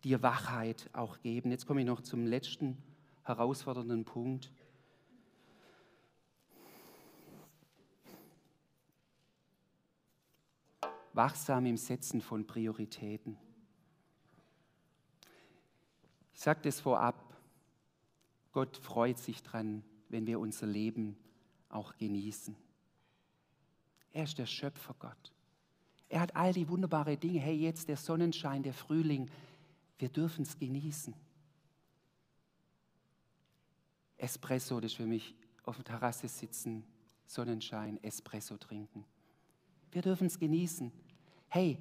dir 0.05 0.23
Wachheit 0.23 0.91
auch 0.93 1.21
geben. 1.21 1.51
Jetzt 1.51 1.67
komme 1.67 1.81
ich 1.81 1.87
noch 1.87 2.01
zum 2.01 2.27
letzten 2.27 2.77
herausfordernden 3.25 4.05
Punkt. 4.05 4.53
Wachsam 11.15 11.67
im 11.67 11.77
Setzen 11.77 12.21
von 12.21 12.47
Prioritäten. 12.47 13.37
Ich 16.35 16.41
sage 16.41 16.61
das 16.63 16.81
vorab, 16.81 17.37
Gott 18.53 18.77
freut 18.77 19.19
sich 19.19 19.43
dran, 19.43 19.83
wenn 20.09 20.27
wir 20.27 20.41
unser 20.41 20.67
Leben 20.67 21.17
auch 21.69 21.97
genießen. 21.97 22.55
Er 24.13 24.25
ist 24.25 24.39
der 24.39 24.47
Schöpfergott. 24.47 25.33
Er 26.09 26.21
hat 26.21 26.37
all 26.37 26.53
die 26.53 26.69
wunderbaren 26.69 27.19
Dinge. 27.19 27.41
Hey, 27.41 27.57
jetzt 27.57 27.89
der 27.89 27.97
Sonnenschein, 27.97 28.63
der 28.63 28.75
Frühling. 28.75 29.31
Wir 29.99 30.11
dürfen 30.11 30.43
es 30.43 30.59
genießen. 30.59 31.15
Espresso, 34.19 34.79
das 34.81 34.93
ist 34.93 34.97
für 34.97 35.07
mich 35.07 35.35
auf 35.65 35.77
der 35.77 35.85
Terrasse 35.85 36.29
sitzen, 36.29 36.85
Sonnenschein, 37.27 38.03
Espresso 38.03 38.57
trinken. 38.59 39.05
Wir 39.93 40.03
dürfen 40.03 40.27
es 40.27 40.39
genießen. 40.39 40.91
Hey, 41.49 41.79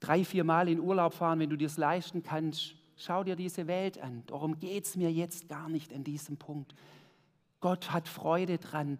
drei, 0.00 0.24
vier 0.24 0.44
Mal 0.44 0.68
in 0.68 0.80
Urlaub 0.80 1.14
fahren, 1.14 1.40
wenn 1.40 1.50
du 1.50 1.56
dir 1.56 1.66
es 1.66 1.76
leisten 1.76 2.22
kannst, 2.22 2.76
schau 2.96 3.24
dir 3.24 3.36
diese 3.36 3.66
Welt 3.66 3.98
an. 3.98 4.22
Darum 4.26 4.58
geht 4.58 4.84
es 4.84 4.96
mir 4.96 5.10
jetzt 5.10 5.48
gar 5.48 5.68
nicht 5.68 5.92
an 5.92 6.04
diesem 6.04 6.36
Punkt. 6.36 6.74
Gott 7.60 7.90
hat 7.92 8.06
Freude 8.06 8.58
dran. 8.58 8.98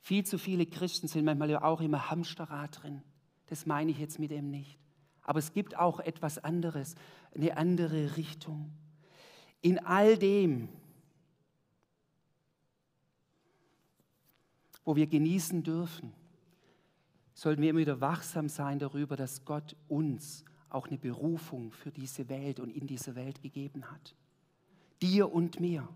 Viel 0.00 0.24
zu 0.24 0.38
viele 0.38 0.66
Christen 0.66 1.08
sind 1.08 1.24
manchmal 1.24 1.56
auch 1.56 1.80
im 1.80 2.10
Hamsterrad 2.10 2.82
drin. 2.82 3.02
Das 3.46 3.66
meine 3.66 3.90
ich 3.90 3.98
jetzt 3.98 4.18
mit 4.18 4.30
dem 4.30 4.50
nicht. 4.50 4.78
Aber 5.22 5.38
es 5.38 5.52
gibt 5.52 5.76
auch 5.76 6.00
etwas 6.00 6.38
anderes, 6.38 6.94
eine 7.34 7.56
andere 7.56 8.16
Richtung. 8.16 8.70
In 9.60 9.78
all 9.78 10.16
dem 10.16 10.68
wo 14.84 14.96
wir 14.96 15.06
genießen 15.06 15.62
dürfen, 15.62 16.12
sollten 17.34 17.62
wir 17.62 17.70
immer 17.70 17.80
wieder 17.80 18.00
wachsam 18.00 18.48
sein 18.48 18.78
darüber, 18.78 19.16
dass 19.16 19.44
Gott 19.44 19.76
uns 19.88 20.44
auch 20.68 20.86
eine 20.86 20.98
Berufung 20.98 21.72
für 21.72 21.90
diese 21.90 22.28
Welt 22.28 22.60
und 22.60 22.70
in 22.70 22.86
diese 22.86 23.14
Welt 23.14 23.42
gegeben 23.42 23.90
hat. 23.90 24.14
Dir 25.02 25.32
und 25.32 25.60
mir. 25.60 25.88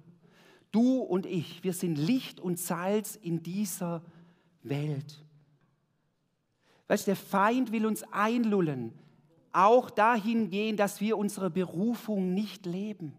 Du 0.70 0.98
und 0.98 1.24
ich, 1.24 1.64
wir 1.64 1.72
sind 1.72 1.96
Licht 1.96 2.40
und 2.40 2.59
Salz 2.59 3.16
in 3.16 3.42
dieser 3.42 4.03
Welt. 4.62 5.24
Weißt 6.88 7.07
der 7.07 7.16
Feind 7.16 7.72
will 7.72 7.87
uns 7.87 8.03
einlullen, 8.12 8.92
auch 9.53 9.90
dahin 9.90 10.51
gehen, 10.51 10.77
dass 10.77 11.01
wir 11.01 11.16
unsere 11.16 11.51
Berufung 11.51 12.35
nicht 12.35 12.66
leben. 12.66 13.14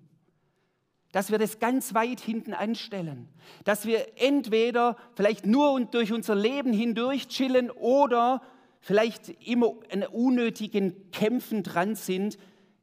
Dass 1.12 1.32
wir 1.32 1.39
das 1.39 1.60
ganz 1.60 1.93
weit 1.93 2.19
hinten 2.19 2.54
anstellen. 2.54 3.28
Dass 3.63 3.86
wir 3.86 4.06
entweder 4.22 4.95
vielleicht 5.15 5.45
nur 5.45 5.80
durch 5.86 6.13
unser 6.13 6.36
Leben 6.36 6.72
hindurch 6.72 7.28
chillen 7.28 7.72
oder 7.72 8.41
vielleicht 8.80 9.30
immer 9.45 9.74
an 9.91 10.04
unnötigen 10.04 11.12
Kämpfen 11.12 11.63
dran 11.63 11.95
sind, 11.95 12.38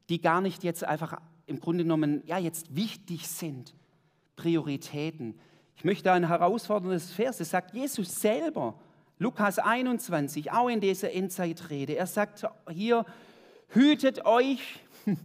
die 0.09 0.21
gar 0.21 0.41
nicht 0.41 0.63
jetzt 0.63 0.83
einfach 0.83 1.21
im 1.45 1.59
Grunde 1.59 1.83
genommen, 1.83 2.21
ja, 2.25 2.37
jetzt 2.37 2.75
wichtig 2.75 3.27
sind. 3.27 3.73
Prioritäten. 4.35 5.39
Ich 5.75 5.83
möchte 5.83 6.11
ein 6.11 6.27
herausforderndes 6.27 7.11
Vers, 7.11 7.37
das 7.37 7.49
sagt 7.49 7.73
Jesus 7.73 8.19
selber, 8.19 8.79
Lukas 9.19 9.57
21, 9.57 10.51
auch 10.51 10.69
in 10.69 10.79
dieser 10.79 11.11
Endzeitrede. 11.11 11.95
Er 11.95 12.05
sagt 12.05 12.45
hier, 12.71 13.05
hütet 13.69 14.25
euch, 14.25 14.79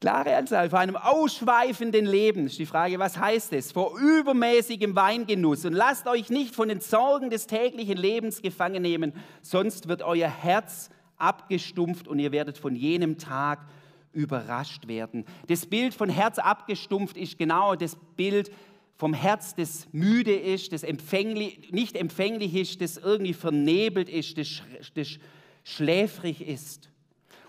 klare 0.00 0.34
Anzahl, 0.34 0.70
vor 0.70 0.78
einem 0.78 0.96
ausschweifenden 0.96 2.06
Leben. 2.06 2.46
Ist 2.46 2.58
die 2.58 2.66
Frage, 2.66 2.98
was 2.98 3.18
heißt 3.18 3.52
es? 3.52 3.70
Vor 3.70 3.98
übermäßigem 3.98 4.96
Weingenuss 4.96 5.64
und 5.66 5.74
lasst 5.74 6.06
euch 6.06 6.30
nicht 6.30 6.54
von 6.54 6.68
den 6.68 6.80
Sorgen 6.80 7.30
des 7.30 7.46
täglichen 7.46 7.98
Lebens 7.98 8.40
gefangen 8.40 8.82
nehmen, 8.82 9.12
sonst 9.42 9.88
wird 9.88 10.02
euer 10.02 10.28
Herz 10.28 10.88
abgestumpft 11.18 12.08
und 12.08 12.18
ihr 12.18 12.32
werdet 12.32 12.56
von 12.56 12.74
jenem 12.74 13.18
Tag 13.18 13.66
überrascht 14.12 14.88
werden. 14.88 15.26
Das 15.48 15.66
Bild 15.66 15.94
von 15.94 16.08
Herz 16.08 16.38
abgestumpft 16.38 17.16
ist 17.16 17.38
genau 17.38 17.74
das 17.76 17.96
Bild 18.16 18.50
vom 18.96 19.14
Herz, 19.14 19.54
das 19.54 19.86
müde 19.92 20.34
ist, 20.34 20.72
das 20.72 20.82
empfänglich, 20.82 21.70
nicht 21.72 21.96
empfänglich 21.96 22.54
ist, 22.54 22.80
das 22.80 22.96
irgendwie 22.96 23.32
vernebelt 23.34 24.08
ist, 24.08 24.36
das, 24.36 24.62
das 24.94 25.18
schläfrig 25.62 26.46
ist. 26.46 26.90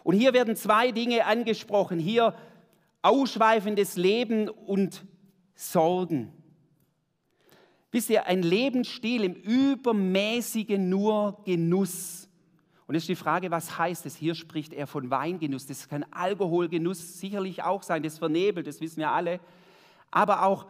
Und 0.04 0.16
hier 0.16 0.34
werden 0.34 0.56
zwei 0.56 0.92
Dinge 0.92 1.26
angesprochen. 1.26 2.00
Hier 2.00 2.36
ausschweifendes 3.02 3.96
Leben 3.96 4.50
und 4.50 5.04
Sorgen. 5.56 6.32
Wisst 7.92 8.10
ihr, 8.10 8.26
ein 8.26 8.42
Lebensstil 8.42 9.24
im 9.24 9.34
übermäßigen 9.34 10.90
nur 10.90 11.42
Genuss 11.46 12.30
und 12.92 12.96
es 12.96 13.04
ist 13.04 13.08
die 13.08 13.16
Frage, 13.16 13.50
was 13.52 13.78
heißt 13.78 14.06
es? 14.06 14.18
Hier 14.18 14.36
spricht 14.36 14.74
er 14.74 14.86
von 14.86 15.10
Weingenuss. 15.10 15.66
Das 15.66 15.88
kann 15.88 16.06
Alkoholgenuss 16.12 17.22
sicherlich 17.22 17.64
auch 17.64 17.84
sein, 17.84 18.04
das 18.04 18.18
vernebelt, 18.18 18.68
das 18.68 18.82
wissen 18.82 18.98
wir 18.98 19.10
alle. 19.10 19.40
Aber 20.12 20.44
auch, 20.44 20.66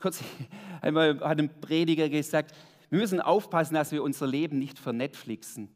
kurz 0.00 0.24
einmal 0.80 1.20
hat 1.20 1.38
ein 1.38 1.50
Prediger 1.60 2.08
gesagt, 2.08 2.54
wir 2.88 2.98
müssen 2.98 3.20
aufpassen, 3.20 3.74
dass 3.74 3.92
wir 3.92 4.02
unser 4.02 4.26
Leben 4.26 4.58
nicht 4.58 4.78
vernetflixen. 4.78 5.68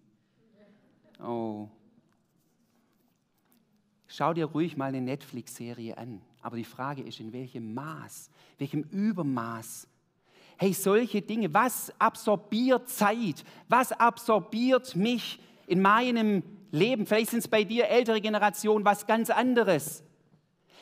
Oh. 1.23 1.69
Schau 4.15 4.35
dir 4.35 4.45
ruhig 4.45 4.77
mal 4.77 4.87
eine 4.87 5.01
Netflix-Serie 5.01 5.97
an. 5.97 6.21
Aber 6.43 6.59
die 6.59 6.65
Frage 6.65 7.01
ist, 7.01 7.19
in 7.19 7.33
welchem 7.33 7.73
Maß, 7.73 8.29
welchem 8.59 8.83
Übermaß 8.83 9.89
Hey, 10.59 10.75
solche 10.75 11.23
Dinge, 11.23 11.53
was 11.53 11.93
absorbiert 11.99 12.89
Zeit? 12.89 13.43
Was 13.69 13.91
absorbiert 13.91 14.95
mich 14.95 15.41
in 15.67 15.81
meinem 15.81 16.43
Leben? 16.71 17.07
Vielleicht 17.07 17.31
sind 17.31 17.41
es 17.41 17.49
bei 17.49 17.65
dir 17.65 17.89
ältere 17.89 18.21
Generationen 18.21 18.85
was 18.85 19.07
ganz 19.07 19.31
anderes. 19.31 20.05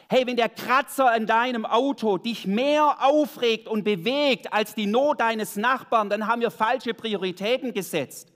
Hey, 0.09 0.27
wenn 0.27 0.37
der 0.37 0.49
Kratzer 0.49 1.11
an 1.11 1.27
deinem 1.27 1.65
Auto 1.65 2.19
dich 2.19 2.47
mehr 2.47 2.97
aufregt 3.01 3.69
und 3.69 3.85
bewegt 3.85 4.53
als 4.53 4.75
die 4.75 4.87
Not 4.87 5.21
deines 5.21 5.57
Nachbarn, 5.57 6.11
dann 6.11 6.27
haben 6.27 6.43
wir 6.43 6.51
falsche 6.51 6.93
Prioritäten 6.93 7.73
gesetzt. 7.73 8.33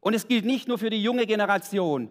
Und 0.00 0.14
es 0.14 0.26
gilt 0.26 0.46
nicht 0.46 0.66
nur 0.66 0.78
für 0.78 0.90
die 0.90 1.02
junge 1.02 1.26
Generation, 1.26 2.10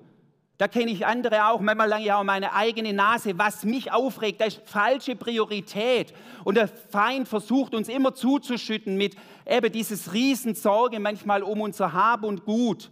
da 0.57 0.67
kenne 0.67 0.91
ich 0.91 1.05
andere 1.05 1.47
auch, 1.47 1.59
manchmal 1.61 1.89
lange 1.89 2.05
ja 2.05 2.19
auch 2.19 2.23
meine 2.23 2.53
eigene 2.53 2.93
Nase. 2.93 3.37
Was 3.37 3.63
mich 3.63 3.91
aufregt, 3.91 4.39
das 4.39 4.55
ist 4.55 4.69
falsche 4.69 5.15
Priorität. 5.15 6.13
Und 6.43 6.55
der 6.55 6.67
Feind 6.67 7.27
versucht 7.27 7.73
uns 7.73 7.89
immer 7.89 8.13
zuzuschütten 8.13 8.95
mit 8.95 9.15
eben 9.47 9.71
dieses 9.71 10.13
Riesensorge 10.13 10.99
manchmal 10.99 11.41
um 11.41 11.61
unser 11.61 11.91
Hab 11.91 12.23
und 12.23 12.45
Gut. 12.45 12.91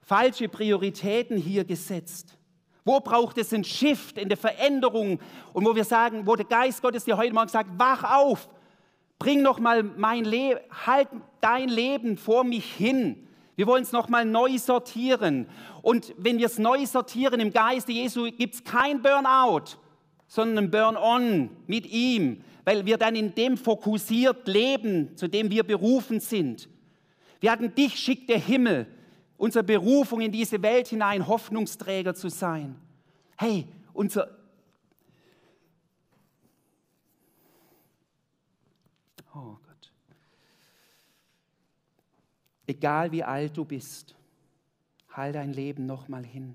Falsche 0.00 0.48
Prioritäten 0.48 1.36
hier 1.36 1.64
gesetzt. 1.64 2.38
Wo 2.84 3.00
braucht 3.00 3.36
es 3.36 3.52
einen 3.52 3.64
Shift 3.64 4.16
in 4.16 4.28
der 4.28 4.38
Veränderung 4.38 5.20
und 5.52 5.66
wo 5.66 5.74
wir 5.74 5.84
sagen, 5.84 6.26
wo 6.26 6.36
der 6.36 6.46
Geist 6.46 6.80
Gottes 6.80 7.04
dir 7.04 7.16
heute 7.16 7.34
Morgen 7.34 7.48
sagt, 7.48 7.70
wach 7.76 8.04
auf, 8.04 8.48
bring 9.18 9.42
noch 9.42 9.58
mal 9.58 9.82
mein 9.82 10.24
Leben, 10.24 10.60
halt 10.86 11.08
dein 11.40 11.68
Leben 11.68 12.16
vor 12.16 12.44
mich 12.44 12.72
hin. 12.72 13.25
Wir 13.56 13.66
wollen 13.66 13.82
es 13.82 13.92
nochmal 13.92 14.26
neu 14.26 14.58
sortieren. 14.58 15.46
Und 15.82 16.14
wenn 16.18 16.38
wir 16.38 16.46
es 16.46 16.58
neu 16.58 16.84
sortieren 16.84 17.40
im 17.40 17.52
Geiste 17.52 17.90
Jesu, 17.90 18.30
gibt 18.30 18.54
es 18.54 18.64
kein 18.64 19.02
Burnout, 19.02 19.78
sondern 20.28 20.66
ein 20.66 20.70
Burn-on 20.70 21.50
mit 21.66 21.86
ihm, 21.86 22.42
weil 22.64 22.84
wir 22.84 22.98
dann 22.98 23.16
in 23.16 23.34
dem 23.34 23.56
fokussiert 23.56 24.46
leben, 24.46 25.16
zu 25.16 25.26
dem 25.26 25.50
wir 25.50 25.64
berufen 25.64 26.20
sind. 26.20 26.68
Wir 27.40 27.50
hatten 27.50 27.74
dich 27.74 27.96
schickt 27.96 28.28
der 28.28 28.38
Himmel, 28.38 28.86
unsere 29.38 29.64
Berufung 29.64 30.20
in 30.20 30.32
diese 30.32 30.62
Welt 30.62 30.88
hinein, 30.88 31.26
Hoffnungsträger 31.26 32.14
zu 32.14 32.28
sein. 32.28 32.76
Hey, 33.36 33.66
unser 33.92 34.35
Egal 42.66 43.12
wie 43.12 43.22
alt 43.22 43.56
du 43.56 43.64
bist, 43.64 44.14
halt 45.10 45.34
dein 45.34 45.52
Leben 45.52 45.86
nochmal 45.86 46.24
hin. 46.24 46.54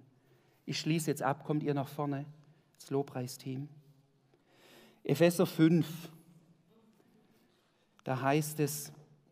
Ich 0.65 0.79
schließe 0.79 1.09
jetzt 1.09 1.23
ab, 1.23 1.45
kommt 1.45 1.63
ihr 1.63 1.73
nach 1.73 1.87
vorne, 1.87 2.25
das 2.79 2.89
Lobpreisteam. 2.89 3.69
Epheser 5.03 5.45
5, 5.45 5.87
da 8.03 8.21
heißt 8.21 8.59
es, 8.59 8.91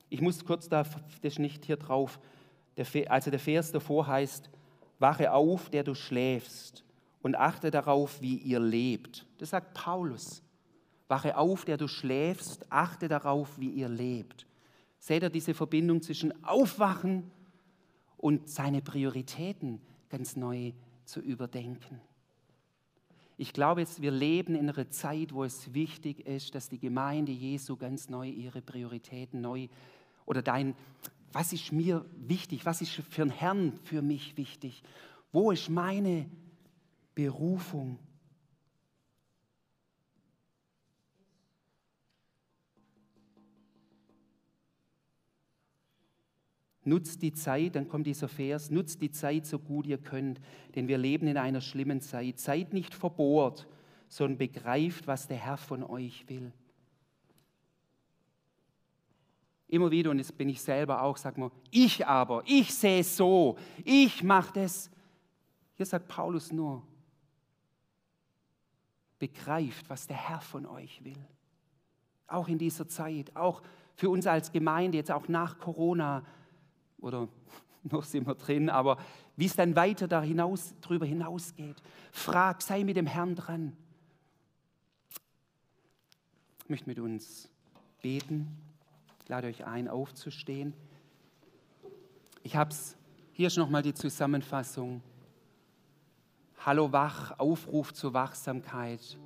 ich 0.09 0.21
muss 0.21 0.43
kurz 0.43 0.67
da, 0.67 0.83
das 1.21 1.37
nicht 1.37 1.65
hier 1.65 1.77
drauf, 1.77 2.19
also 3.07 3.29
der 3.29 3.39
Vers 3.39 3.71
davor 3.71 4.07
heißt, 4.07 4.49
wache 4.97 5.31
auf, 5.31 5.69
der 5.69 5.83
du 5.83 5.93
schläfst 5.93 6.83
und 7.21 7.35
achte 7.35 7.71
darauf, 7.71 8.21
wie 8.21 8.37
ihr 8.37 8.59
lebt. 8.59 9.27
Das 9.37 9.51
sagt 9.51 9.73
Paulus. 9.73 10.41
Wache 11.07 11.37
auf, 11.37 11.65
der 11.65 11.77
du 11.77 11.87
schläfst, 11.87 12.71
achte 12.71 13.07
darauf, 13.07 13.59
wie 13.59 13.69
ihr 13.69 13.89
lebt. 13.89 14.45
Seht 14.99 15.23
ihr 15.23 15.29
diese 15.29 15.53
Verbindung 15.53 16.01
zwischen 16.01 16.43
Aufwachen 16.43 17.31
und 18.17 18.49
seine 18.49 18.81
Prioritäten 18.81 19.81
ganz 20.09 20.35
neu 20.35 20.73
zu 21.05 21.21
überdenken? 21.21 22.01
Ich 23.37 23.53
glaube 23.53 23.85
wir 23.99 24.11
leben 24.11 24.53
in 24.53 24.69
einer 24.69 24.89
Zeit, 24.91 25.33
wo 25.33 25.45
es 25.45 25.73
wichtig 25.73 26.27
ist, 26.27 26.53
dass 26.55 26.67
die 26.67 26.77
Gemeinde 26.77 27.31
Jesu 27.31 27.77
ganz 27.77 28.09
neu 28.09 28.27
ihre 28.27 28.61
Prioritäten 28.61 29.39
neu 29.39 29.69
oder 30.25 30.41
dein, 30.41 30.75
was 31.31 31.53
ist 31.53 31.71
mir 31.71 32.05
wichtig, 32.17 32.65
was 32.65 32.81
ist 32.81 32.91
für 32.91 33.21
den 33.21 33.31
Herrn 33.31 33.79
für 33.83 34.01
mich 34.01 34.35
wichtig, 34.35 34.83
wo 35.31 35.51
ist 35.51 35.69
meine 35.69 36.29
Berufung? 37.15 37.97
Nutzt 46.89 47.21
die 47.21 47.33
Zeit, 47.33 47.75
dann 47.75 47.87
kommt 47.87 48.07
dieser 48.07 48.27
Vers, 48.27 48.71
nutzt 48.71 48.99
die 48.99 49.11
Zeit 49.11 49.45
so 49.45 49.59
gut 49.59 49.85
ihr 49.85 49.99
könnt, 49.99 50.41
denn 50.73 50.87
wir 50.87 50.97
leben 50.97 51.27
in 51.27 51.37
einer 51.37 51.61
schlimmen 51.61 52.01
Zeit. 52.01 52.39
Seid 52.39 52.73
nicht 52.73 52.95
verbohrt, 52.95 53.67
sondern 54.07 54.39
begreift, 54.39 55.05
was 55.05 55.27
der 55.27 55.37
Herr 55.37 55.57
von 55.57 55.83
euch 55.83 56.27
will. 56.27 56.51
Immer 59.67 59.91
wieder, 59.91 60.09
und 60.09 60.17
jetzt 60.17 60.35
bin 60.35 60.49
ich 60.49 60.63
selber 60.63 61.03
auch, 61.03 61.15
sag 61.15 61.37
mal, 61.37 61.51
ich 61.69 62.07
aber, 62.07 62.41
ich 62.47 62.73
sehe 62.73 63.03
so, 63.03 63.55
ich 63.85 64.23
mache 64.23 64.61
das. 64.61 64.89
Hier 65.75 65.85
sagt 65.85 66.07
Paulus 66.07 66.51
nur, 66.51 66.81
begreift, 69.19 69.87
was 69.91 70.07
der 70.07 70.17
Herr 70.17 70.41
von 70.41 70.65
euch 70.65 71.03
will. 71.03 71.23
Auch 72.25 72.47
in 72.47 72.57
dieser 72.57 72.87
Zeit, 72.87 73.35
auch 73.35 73.61
für 73.95 74.09
uns 74.09 74.25
als 74.25 74.51
Gemeinde, 74.51 74.97
jetzt 74.97 75.11
auch 75.11 75.27
nach 75.27 75.59
Corona, 75.59 76.23
oder 77.01 77.27
noch 77.83 78.03
sind 78.03 78.27
wir 78.27 78.35
drin, 78.35 78.69
aber 78.69 78.97
wie 79.35 79.45
es 79.45 79.55
dann 79.55 79.75
weiter 79.75 80.07
da 80.07 80.21
hinaus, 80.21 80.73
hinausgeht. 80.87 81.81
Frag, 82.11 82.61
sei 82.61 82.83
mit 82.83 82.97
dem 82.97 83.07
Herrn 83.07 83.35
dran. 83.35 83.75
Ich 86.63 86.69
möchte 86.69 86.89
mit 86.89 86.99
uns 86.99 87.49
beten. 88.01 88.55
Ich 89.23 89.29
lade 89.29 89.47
euch 89.47 89.65
ein, 89.65 89.87
aufzustehen. 89.87 90.73
Ich 92.43 92.55
habe 92.55 92.71
es, 92.71 92.97
hier 93.31 93.47
ist 93.47 93.57
nochmal 93.57 93.81
die 93.81 93.93
Zusammenfassung. 93.93 95.01
Hallo 96.65 96.91
wach, 96.91 97.39
Aufruf 97.39 97.93
zur 97.93 98.13
Wachsamkeit. 98.13 99.17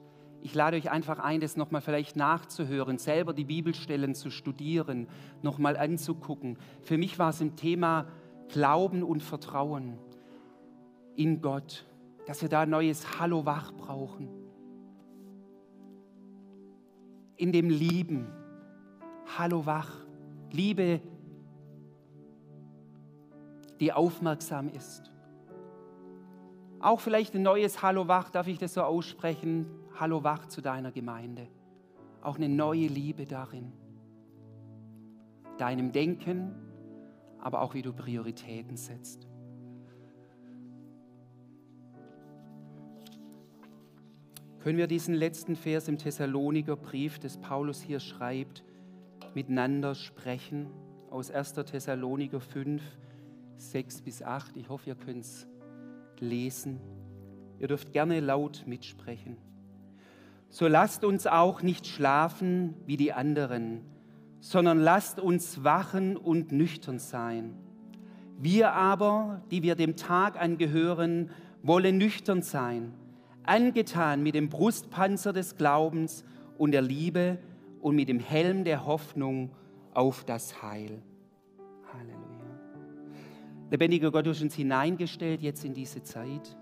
Ich 0.44 0.54
lade 0.54 0.76
euch 0.76 0.92
einfach 0.92 1.20
ein, 1.20 1.40
das 1.40 1.56
nochmal 1.56 1.80
vielleicht 1.80 2.18
nachzuhören, 2.18 2.98
selber 2.98 3.32
die 3.32 3.46
Bibelstellen 3.46 4.14
zu 4.14 4.30
studieren, 4.30 5.08
nochmal 5.42 5.78
anzugucken. 5.78 6.58
Für 6.82 6.98
mich 6.98 7.18
war 7.18 7.30
es 7.30 7.40
im 7.40 7.56
Thema 7.56 8.08
Glauben 8.50 9.04
und 9.04 9.24
Vertrauen 9.24 9.98
in 11.16 11.42
Gott, 11.42 11.86
dass 12.28 12.42
wir 12.42 12.50
da 12.50 12.62
ein 12.62 12.70
neues 12.70 13.22
Hallo 13.22 13.46
wach 13.46 13.72
brauchen. 13.72 14.28
In 17.38 17.54
dem 17.54 17.70
Lieben, 17.70 18.28
Hallo 19.38 19.66
wach, 19.66 19.92
Liebe, 20.52 21.00
die 23.80 23.94
aufmerksam 23.94 24.68
ist. 24.68 25.10
Auch 26.82 27.00
vielleicht 27.00 27.34
ein 27.34 27.44
neues 27.44 27.82
Hallo 27.82 28.10
wach, 28.10 28.30
darf 28.30 28.48
ich 28.48 28.58
das 28.58 28.74
so 28.74 28.82
aussprechen? 28.82 29.68
Hallo 29.96 30.24
wach 30.24 30.48
zu 30.48 30.62
deiner 30.62 30.92
Gemeinde. 30.92 31.48
Auch 32.22 32.38
eine 32.38 32.50
neue 32.50 32.88
Liebe 32.88 33.28
darin. 33.28 33.72
Deinem 35.60 35.92
Denken, 35.92 36.56
aber 37.38 37.62
auch 37.62 37.76
wie 37.76 37.84
du 37.84 37.94
Prioritäten 37.94 38.76
setzt. 38.76 39.28
Können 44.62 44.80
wir 44.80 44.88
diesen 44.88 45.14
letzten 45.14 45.56
Vers 45.56 45.88
im 45.88 46.00
Thessaloniker 46.00 46.76
Brief, 46.76 47.20
des 47.20 47.38
Paulus 47.38 47.80
hier 47.82 48.00
schreibt, 48.00 48.64
miteinander 49.36 49.94
sprechen? 49.94 50.72
Aus 51.12 51.30
1. 51.30 51.54
Thessaloniker 51.54 52.40
5, 52.40 52.82
6 53.58 54.02
bis 54.02 54.24
8. 54.24 54.58
Ich 54.58 54.70
hoffe, 54.70 54.90
ihr 54.90 54.96
könnt 54.96 55.26
es 55.26 55.48
lesen. 56.20 56.80
Ihr 57.60 57.68
dürft 57.68 57.94
gerne 57.94 58.22
laut 58.22 58.64
mitsprechen. 58.66 59.38
So 60.54 60.68
lasst 60.68 61.04
uns 61.04 61.26
auch 61.26 61.64
nicht 61.64 61.88
schlafen 61.88 62.76
wie 62.86 62.96
die 62.96 63.12
anderen, 63.12 63.82
sondern 64.40 64.78
lasst 64.78 65.20
uns 65.20 65.64
wachen 65.64 66.16
und 66.16 66.52
nüchtern 66.52 67.00
sein. 67.00 67.56
Wir 68.38 68.72
aber, 68.74 69.42
die 69.50 69.64
wir 69.64 69.74
dem 69.74 69.96
Tag 69.96 70.40
angehören, 70.40 71.32
wollen 71.64 71.98
nüchtern 71.98 72.44
sein, 72.44 72.94
angetan 73.42 74.22
mit 74.22 74.36
dem 74.36 74.50
Brustpanzer 74.50 75.34
des 75.34 75.58
Glaubens 75.58 76.24
und 76.60 76.72
der 76.72 76.84
Liebe 76.84 77.40
und 77.82 77.96
mit 77.96 78.08
dem 78.08 78.20
Helm 78.20 78.64
der 78.64 78.86
Hoffnung 78.86 79.50
auf 79.96 80.24
das 80.24 80.62
Heil. 80.62 81.02
Halleluja. 81.92 82.60
Lebendiger 83.72 84.12
Gott, 84.12 84.28
du 84.28 84.30
hast 84.30 84.44
uns 84.44 84.54
hineingestellt 84.54 85.42
jetzt 85.42 85.66
in 85.66 85.74
diese 85.74 86.04
Zeit. 86.04 86.56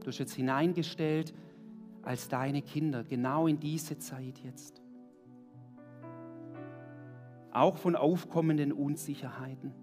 Du 0.00 0.06
hast 0.06 0.20
uns 0.20 0.34
hineingestellt 0.34 1.34
als 2.08 2.26
deine 2.26 2.62
Kinder, 2.62 3.04
genau 3.04 3.46
in 3.46 3.60
diese 3.60 3.98
Zeit 3.98 4.38
jetzt 4.42 4.80
auch 7.52 7.76
von 7.76 7.96
aufkommenden 7.96 8.72
Unsicherheiten. 8.72 9.74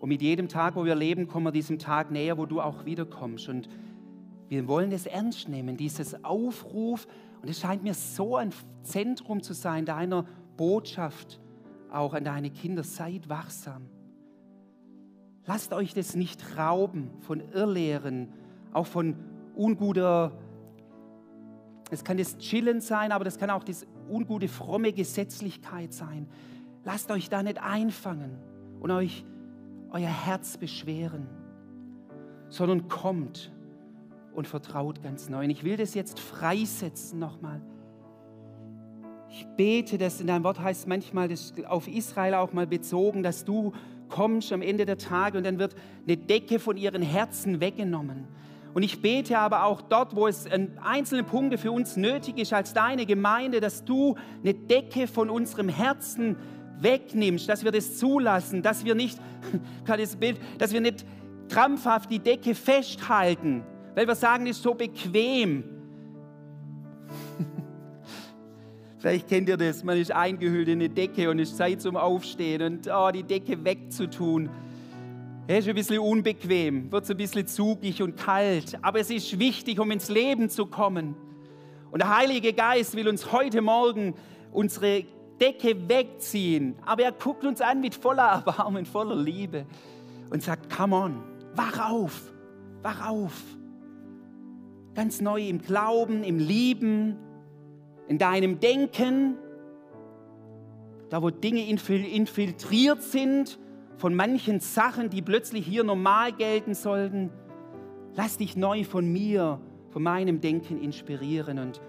Und 0.00 0.08
mit 0.10 0.20
jedem 0.20 0.48
Tag, 0.48 0.76
wo 0.76 0.84
wir 0.84 0.94
leben, 0.94 1.28
kommen 1.28 1.46
wir 1.46 1.52
diesem 1.52 1.78
Tag 1.78 2.10
näher, 2.10 2.36
wo 2.36 2.44
du 2.44 2.60
auch 2.60 2.84
wiederkommst. 2.84 3.48
Und 3.48 3.70
wir 4.50 4.68
wollen 4.68 4.92
es 4.92 5.06
ernst 5.06 5.48
nehmen, 5.48 5.78
dieses 5.78 6.22
Aufruf. 6.22 7.06
Und 7.40 7.48
es 7.48 7.60
scheint 7.60 7.82
mir 7.82 7.94
so 7.94 8.36
ein 8.36 8.50
Zentrum 8.82 9.42
zu 9.42 9.54
sein 9.54 9.86
deiner 9.86 10.26
Botschaft, 10.58 11.40
auch 11.90 12.12
an 12.12 12.24
deine 12.24 12.50
Kinder. 12.50 12.82
Seid 12.82 13.30
wachsam. 13.30 13.88
Lasst 15.52 15.72
euch 15.72 15.94
das 15.94 16.14
nicht 16.14 16.56
rauben 16.56 17.10
von 17.22 17.40
Irrlehren, 17.52 18.28
auch 18.72 18.86
von 18.86 19.16
unguter 19.56 20.30
es 21.90 22.04
kann 22.04 22.18
das 22.18 22.38
Chillen 22.38 22.80
sein, 22.80 23.10
aber 23.10 23.24
das 23.24 23.36
kann 23.36 23.50
auch 23.50 23.64
das 23.64 23.84
ungute, 24.08 24.46
fromme 24.46 24.92
Gesetzlichkeit 24.92 25.92
sein. 25.92 26.28
Lasst 26.84 27.10
euch 27.10 27.28
da 27.30 27.42
nicht 27.42 27.60
einfangen 27.60 28.38
und 28.78 28.92
euch 28.92 29.24
euer 29.90 30.06
Herz 30.06 30.56
beschweren, 30.56 31.26
sondern 32.48 32.86
kommt 32.86 33.50
und 34.32 34.46
vertraut 34.46 35.02
ganz 35.02 35.28
neu. 35.28 35.42
Und 35.42 35.50
ich 35.50 35.64
will 35.64 35.76
das 35.76 35.94
jetzt 35.94 36.20
freisetzen 36.20 37.18
nochmal. 37.18 37.60
Ich 39.28 39.48
bete, 39.56 39.98
dass 39.98 40.20
in 40.20 40.28
deinem 40.28 40.44
Wort 40.44 40.60
heißt 40.60 40.86
manchmal 40.86 41.26
das 41.26 41.54
auf 41.66 41.88
Israel 41.88 42.34
auch 42.34 42.52
mal 42.52 42.68
bezogen, 42.68 43.24
dass 43.24 43.44
du 43.44 43.72
kommst 44.10 44.52
am 44.52 44.60
Ende 44.60 44.84
der 44.84 44.98
Tage 44.98 45.38
und 45.38 45.44
dann 45.44 45.58
wird 45.58 45.74
eine 46.06 46.16
Decke 46.16 46.58
von 46.58 46.76
ihren 46.76 47.02
Herzen 47.02 47.60
weggenommen. 47.60 48.28
Und 48.74 48.82
ich 48.82 49.02
bete 49.02 49.38
aber 49.38 49.64
auch 49.64 49.80
dort, 49.80 50.14
wo 50.14 50.26
es 50.26 50.46
einzelne 50.82 51.24
Punkte 51.24 51.58
für 51.58 51.72
uns 51.72 51.96
nötig 51.96 52.38
ist, 52.38 52.52
als 52.52 52.72
deine 52.72 53.06
Gemeinde, 53.06 53.60
dass 53.60 53.84
du 53.84 54.16
eine 54.42 54.54
Decke 54.54 55.06
von 55.06 55.28
unserem 55.28 55.68
Herzen 55.68 56.36
wegnimmst, 56.78 57.48
dass 57.48 57.64
wir 57.64 57.72
das 57.72 57.98
zulassen, 57.98 58.62
dass 58.62 58.84
wir 58.84 58.94
nicht, 58.94 59.18
das 59.86 60.16
Bild, 60.16 60.38
dass 60.58 60.72
wir 60.72 60.80
nicht 60.80 61.04
krampfhaft 61.48 62.10
die 62.10 62.20
Decke 62.20 62.54
festhalten, 62.54 63.64
weil 63.94 64.06
wir 64.06 64.14
sagen, 64.14 64.44
das 64.44 64.56
ist 64.56 64.62
so 64.62 64.74
bequem. 64.74 65.79
Vielleicht 69.00 69.28
kennt 69.28 69.48
ihr 69.48 69.56
das, 69.56 69.82
man 69.82 69.96
ist 69.96 70.12
eingehüllt 70.12 70.68
in 70.68 70.78
eine 70.78 70.90
Decke 70.90 71.30
und 71.30 71.38
es 71.38 71.52
ist 71.52 71.56
Zeit 71.56 71.80
zum 71.80 71.96
Aufstehen 71.96 72.60
und 72.60 72.90
oh, 72.92 73.10
die 73.10 73.22
Decke 73.22 73.64
wegzutun. 73.64 74.50
Es 75.46 75.60
ist 75.60 75.70
ein 75.70 75.74
bisschen 75.74 76.00
unbequem, 76.00 76.92
wird 76.92 77.06
so 77.06 77.14
ein 77.14 77.16
bisschen 77.16 77.46
zugig 77.46 78.02
und 78.02 78.18
kalt, 78.18 78.78
aber 78.82 79.00
es 79.00 79.08
ist 79.08 79.38
wichtig, 79.38 79.80
um 79.80 79.90
ins 79.90 80.10
Leben 80.10 80.50
zu 80.50 80.66
kommen. 80.66 81.14
Und 81.90 82.02
der 82.02 82.14
Heilige 82.14 82.52
Geist 82.52 82.94
will 82.94 83.08
uns 83.08 83.32
heute 83.32 83.62
Morgen 83.62 84.14
unsere 84.52 85.04
Decke 85.40 85.88
wegziehen, 85.88 86.76
aber 86.84 87.04
er 87.04 87.12
guckt 87.12 87.46
uns 87.46 87.62
an 87.62 87.80
mit 87.80 87.94
voller 87.94 88.26
Erbarmen, 88.26 88.84
voller 88.84 89.16
Liebe 89.16 89.64
und 90.28 90.42
sagt, 90.42 90.68
come 90.68 90.94
on, 90.94 91.22
wach 91.54 91.90
auf, 91.90 92.34
wach 92.82 93.08
auf. 93.08 93.32
Ganz 94.94 95.22
neu 95.22 95.48
im 95.48 95.62
Glauben, 95.62 96.22
im 96.22 96.38
Lieben, 96.38 97.16
in 98.10 98.18
deinem 98.18 98.58
Denken, 98.58 99.38
da 101.10 101.22
wo 101.22 101.30
Dinge 101.30 101.64
infiltriert 101.64 103.04
sind, 103.04 103.56
von 103.98 104.16
manchen 104.16 104.58
Sachen, 104.58 105.10
die 105.10 105.22
plötzlich 105.22 105.64
hier 105.64 105.84
normal 105.84 106.32
gelten 106.32 106.74
sollten. 106.74 107.30
Lass 108.16 108.36
dich 108.36 108.56
neu 108.56 108.82
von 108.82 109.12
mir, 109.12 109.60
von 109.90 110.02
meinem 110.02 110.40
Denken 110.40 110.82
inspirieren 110.82 111.60
und 111.60 111.80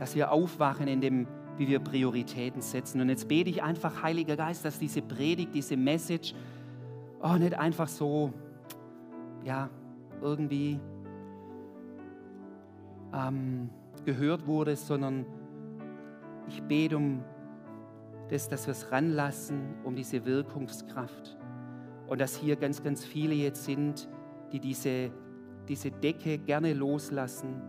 dass 0.00 0.16
wir 0.16 0.32
aufwachen 0.32 0.88
in 0.88 1.00
dem, 1.00 1.28
wie 1.56 1.68
wir 1.68 1.78
Prioritäten 1.78 2.60
setzen. 2.60 3.00
Und 3.00 3.08
jetzt 3.08 3.28
bete 3.28 3.48
ich 3.48 3.62
einfach, 3.62 4.02
Heiliger 4.02 4.34
Geist, 4.34 4.64
dass 4.64 4.80
diese 4.80 5.02
Predigt, 5.02 5.54
diese 5.54 5.76
Message, 5.76 6.34
oh, 7.22 7.34
nicht 7.34 7.56
einfach 7.56 7.86
so, 7.86 8.32
ja, 9.44 9.70
irgendwie 10.20 10.80
ähm, 13.14 13.70
gehört 14.08 14.46
wurde, 14.46 14.74
sondern 14.74 15.26
ich 16.48 16.62
bete 16.62 16.96
um 16.96 17.22
das, 18.30 18.48
dass 18.48 18.66
wir 18.66 18.72
es 18.72 18.90
ranlassen 18.90 19.74
um 19.84 19.94
diese 19.94 20.24
Wirkungskraft. 20.24 21.36
Und 22.06 22.18
dass 22.18 22.34
hier 22.34 22.56
ganz, 22.56 22.82
ganz 22.82 23.04
viele 23.04 23.34
jetzt 23.34 23.66
sind, 23.66 24.08
die 24.50 24.60
diese, 24.60 25.10
diese 25.68 25.90
Decke 25.90 26.38
gerne 26.38 26.72
loslassen 26.72 27.60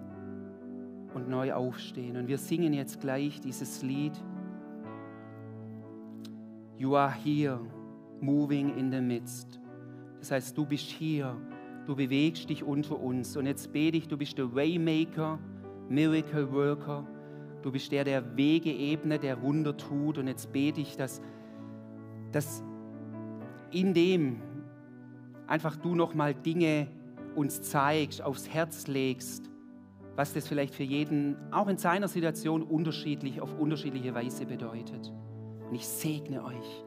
und 1.13 1.27
neu 1.27 1.51
aufstehen. 1.51 2.15
Und 2.15 2.29
wir 2.29 2.37
singen 2.37 2.71
jetzt 2.71 3.01
gleich 3.01 3.41
dieses 3.41 3.83
Lied. 3.83 4.13
You 6.77 6.95
are 6.95 7.13
here, 7.13 7.59
moving 8.21 8.77
in 8.77 8.89
the 8.89 9.01
midst. 9.01 9.59
Das 10.19 10.31
heißt, 10.31 10.57
du 10.57 10.65
bist 10.65 10.85
hier, 10.85 11.35
du 11.85 11.97
bewegst 11.97 12.49
dich 12.49 12.63
unter 12.63 12.97
uns. 12.97 13.35
Und 13.35 13.45
jetzt 13.45 13.73
bete 13.73 13.97
ich, 13.97 14.07
du 14.07 14.17
bist 14.17 14.37
der 14.37 14.55
Waymaker, 14.55 15.37
Miracle 15.89 16.51
Worker. 16.51 17.05
Du 17.61 17.71
bist 17.71 17.91
der, 17.91 18.03
der 18.03 18.37
Wege 18.37 18.71
ebnet, 18.71 19.23
der 19.23 19.41
Wunder 19.41 19.75
tut. 19.75 20.17
Und 20.17 20.27
jetzt 20.27 20.51
bete 20.51 20.79
ich, 20.79 20.95
dass, 20.95 21.21
dass 22.31 22.63
in 23.71 23.93
dem 23.93 24.41
einfach 25.47 25.75
du 25.75 25.95
nochmal 25.95 26.33
Dinge 26.33 26.87
uns 27.35 27.61
zeigst, 27.61 28.21
aufs 28.21 28.49
Herz 28.49 28.87
legst, 28.87 29.49
was 30.15 30.33
das 30.33 30.47
vielleicht 30.47 30.75
für 30.75 30.83
jeden, 30.83 31.37
auch 31.51 31.67
in 31.67 31.77
seiner 31.77 32.07
Situation, 32.07 32.63
unterschiedlich, 32.63 33.41
auf 33.41 33.57
unterschiedliche 33.57 34.13
Weise 34.13 34.45
bedeutet. 34.45 35.11
Und 35.67 35.75
ich 35.75 35.87
segne 35.87 36.43
euch. 36.43 36.85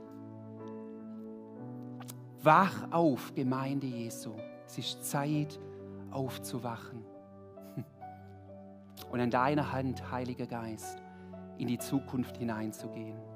Wach 2.42 2.90
auf, 2.90 3.34
Gemeinde 3.34 3.86
Jesu. 3.86 4.32
Es 4.66 4.76
ist 4.78 5.04
Zeit 5.04 5.58
aufzuwachen. 6.10 7.11
Und 9.12 9.20
an 9.20 9.30
deiner 9.30 9.70
Hand, 9.70 10.10
Heiliger 10.10 10.46
Geist, 10.46 11.02
in 11.58 11.68
die 11.68 11.78
Zukunft 11.78 12.38
hineinzugehen. 12.38 13.31